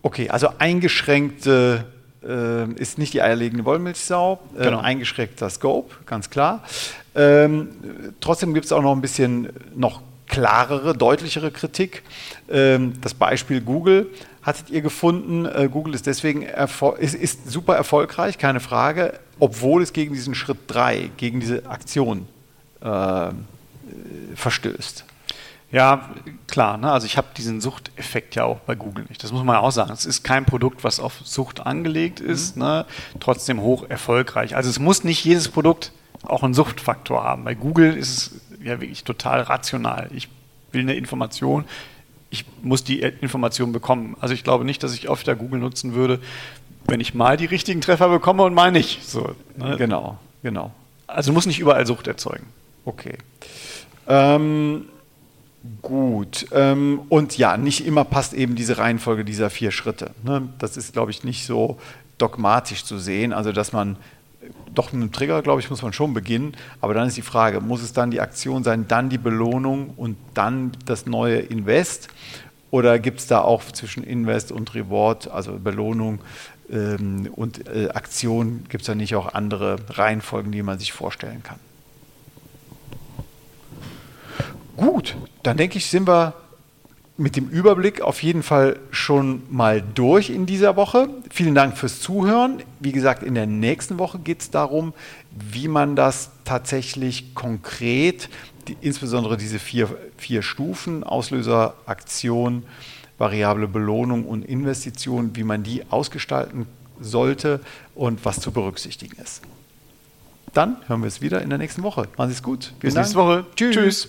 Okay, 0.00 0.30
also 0.30 0.48
eingeschränkte 0.58 1.84
äh, 2.26 2.72
ist 2.72 2.96
nicht 2.96 3.12
die 3.12 3.20
eierlegende 3.20 3.66
Wollmilchsau, 3.66 4.40
äh, 4.56 4.64
genau. 4.64 4.78
eingeschränkter 4.78 5.50
Scope, 5.50 5.94
ganz 6.06 6.30
klar. 6.30 6.62
Ähm, 7.14 7.68
trotzdem 8.22 8.54
gibt 8.54 8.64
es 8.64 8.72
auch 8.72 8.80
noch 8.80 8.92
ein 8.92 9.02
bisschen 9.02 9.50
noch 9.74 10.00
klarere, 10.28 10.96
deutlichere 10.96 11.50
Kritik. 11.50 12.02
Ähm, 12.50 13.00
das 13.00 13.14
Beispiel 13.14 13.60
Google 13.60 14.10
hattet 14.42 14.70
ihr 14.70 14.82
gefunden. 14.82 15.46
Äh, 15.46 15.68
Google 15.70 15.94
ist 15.94 16.06
deswegen 16.06 16.42
ist, 16.98 17.14
ist, 17.14 17.50
super 17.50 17.76
erfolgreich, 17.76 18.38
keine 18.38 18.60
Frage, 18.60 19.18
obwohl 19.38 19.82
es 19.82 19.92
gegen 19.92 20.14
diesen 20.14 20.34
Schritt 20.34 20.58
3, 20.68 21.10
gegen 21.16 21.40
diese 21.40 21.66
Aktion 21.66 22.26
äh, 22.80 23.30
verstößt. 24.34 25.04
Ja, 25.70 26.08
klar. 26.46 26.78
Ne? 26.78 26.90
Also 26.90 27.06
ich 27.06 27.18
habe 27.18 27.28
diesen 27.36 27.60
Suchteffekt 27.60 28.34
ja 28.36 28.44
auch 28.44 28.60
bei 28.60 28.74
Google 28.74 29.04
nicht. 29.08 29.22
Das 29.22 29.32
muss 29.32 29.44
man 29.44 29.56
auch 29.56 29.70
sagen. 29.70 29.92
Es 29.92 30.06
ist 30.06 30.24
kein 30.24 30.46
Produkt, 30.46 30.82
was 30.82 30.98
auf 30.98 31.20
Sucht 31.24 31.60
angelegt 31.60 32.20
ist, 32.20 32.56
mhm. 32.56 32.62
ne? 32.62 32.86
trotzdem 33.20 33.60
hoch 33.60 33.84
erfolgreich. 33.88 34.56
Also 34.56 34.70
es 34.70 34.78
muss 34.78 35.04
nicht 35.04 35.24
jedes 35.24 35.48
Produkt 35.48 35.92
auch 36.22 36.42
einen 36.42 36.54
Suchtfaktor 36.54 37.22
haben. 37.22 37.44
Bei 37.44 37.54
Google 37.54 37.96
ist 37.96 38.08
es 38.08 38.40
ja 38.68 38.80
wirklich 38.80 39.04
total 39.04 39.42
rational. 39.42 40.08
Ich 40.14 40.28
will 40.72 40.82
eine 40.82 40.94
Information, 40.94 41.64
ich 42.30 42.44
muss 42.62 42.84
die 42.84 43.00
Information 43.00 43.72
bekommen. 43.72 44.16
Also 44.20 44.34
ich 44.34 44.44
glaube 44.44 44.64
nicht, 44.64 44.82
dass 44.82 44.94
ich 44.94 45.08
öfter 45.08 45.34
Google 45.34 45.60
nutzen 45.60 45.94
würde, 45.94 46.20
wenn 46.86 47.00
ich 47.00 47.14
mal 47.14 47.36
die 47.36 47.46
richtigen 47.46 47.80
Treffer 47.80 48.08
bekomme 48.08 48.44
und 48.44 48.54
mal 48.54 48.70
nicht. 48.70 49.08
So, 49.08 49.34
ne? 49.56 49.76
Genau, 49.76 50.18
genau. 50.42 50.72
Also 51.06 51.32
muss 51.32 51.46
nicht 51.46 51.58
überall 51.58 51.86
Sucht 51.86 52.06
erzeugen. 52.06 52.46
Okay. 52.84 53.16
Ähm, 54.06 54.84
Gut. 55.82 56.46
Ähm, 56.52 57.02
und 57.08 57.36
ja, 57.36 57.56
nicht 57.56 57.84
immer 57.84 58.04
passt 58.04 58.32
eben 58.32 58.54
diese 58.54 58.78
Reihenfolge 58.78 59.24
dieser 59.24 59.50
vier 59.50 59.70
Schritte. 59.70 60.12
Ne? 60.22 60.48
Das 60.58 60.76
ist, 60.76 60.92
glaube 60.92 61.10
ich, 61.10 61.24
nicht 61.24 61.46
so 61.46 61.78
dogmatisch 62.16 62.84
zu 62.84 62.98
sehen. 62.98 63.32
Also, 63.32 63.52
dass 63.52 63.72
man 63.72 63.96
doch 64.74 64.92
mit 64.92 65.02
einem 65.02 65.12
Trigger, 65.12 65.42
glaube 65.42 65.60
ich, 65.60 65.70
muss 65.70 65.82
man 65.82 65.92
schon 65.92 66.14
beginnen. 66.14 66.56
Aber 66.80 66.94
dann 66.94 67.08
ist 67.08 67.16
die 67.16 67.22
Frage, 67.22 67.60
muss 67.60 67.82
es 67.82 67.92
dann 67.92 68.10
die 68.10 68.20
Aktion 68.20 68.64
sein, 68.64 68.86
dann 68.88 69.08
die 69.08 69.18
Belohnung 69.18 69.90
und 69.96 70.16
dann 70.34 70.72
das 70.84 71.06
neue 71.06 71.38
Invest? 71.38 72.08
Oder 72.70 72.98
gibt 72.98 73.20
es 73.20 73.26
da 73.26 73.40
auch 73.40 73.64
zwischen 73.64 74.04
Invest 74.04 74.52
und 74.52 74.74
Reward, 74.74 75.30
also 75.30 75.58
Belohnung 75.58 76.20
ähm, 76.70 77.30
und 77.34 77.66
äh, 77.66 77.88
Aktion, 77.88 78.64
gibt 78.68 78.82
es 78.82 78.86
da 78.86 78.94
nicht 78.94 79.14
auch 79.14 79.34
andere 79.34 79.76
Reihenfolgen, 79.88 80.52
die 80.52 80.62
man 80.62 80.78
sich 80.78 80.92
vorstellen 80.92 81.42
kann? 81.42 81.58
Gut, 84.76 85.16
dann 85.42 85.56
denke 85.56 85.78
ich, 85.78 85.86
sind 85.86 86.06
wir 86.06 86.34
mit 87.18 87.34
dem 87.34 87.48
Überblick 87.48 88.00
auf 88.00 88.22
jeden 88.22 88.44
Fall 88.44 88.78
schon 88.92 89.42
mal 89.50 89.82
durch 89.82 90.30
in 90.30 90.46
dieser 90.46 90.76
Woche. 90.76 91.08
Vielen 91.30 91.54
Dank 91.54 91.76
fürs 91.76 92.00
Zuhören. 92.00 92.62
Wie 92.78 92.92
gesagt, 92.92 93.24
in 93.24 93.34
der 93.34 93.46
nächsten 93.46 93.98
Woche 93.98 94.20
geht 94.20 94.40
es 94.40 94.50
darum, 94.50 94.94
wie 95.32 95.66
man 95.66 95.96
das 95.96 96.30
tatsächlich 96.44 97.34
konkret, 97.34 98.30
die, 98.68 98.76
insbesondere 98.80 99.36
diese 99.36 99.58
vier, 99.58 99.88
vier 100.16 100.42
Stufen, 100.42 101.02
Auslöser, 101.02 101.74
Aktion, 101.86 102.62
variable 103.18 103.66
Belohnung 103.66 104.24
und 104.24 104.44
Investition, 104.44 105.34
wie 105.34 105.42
man 105.42 105.64
die 105.64 105.82
ausgestalten 105.90 106.66
sollte 107.00 107.60
und 107.96 108.24
was 108.24 108.40
zu 108.40 108.52
berücksichtigen 108.52 109.20
ist. 109.20 109.42
Dann 110.54 110.76
hören 110.86 111.02
wir 111.02 111.08
es 111.08 111.20
wieder 111.20 111.42
in 111.42 111.48
der 111.50 111.58
nächsten 111.58 111.82
Woche. 111.82 112.08
Machen 112.16 112.30
Sie 112.30 112.36
es 112.36 112.42
gut. 112.44 112.72
Bis 112.78 112.94
nächste 112.94 113.16
Woche. 113.16 113.44
Tschüss. 113.56 114.08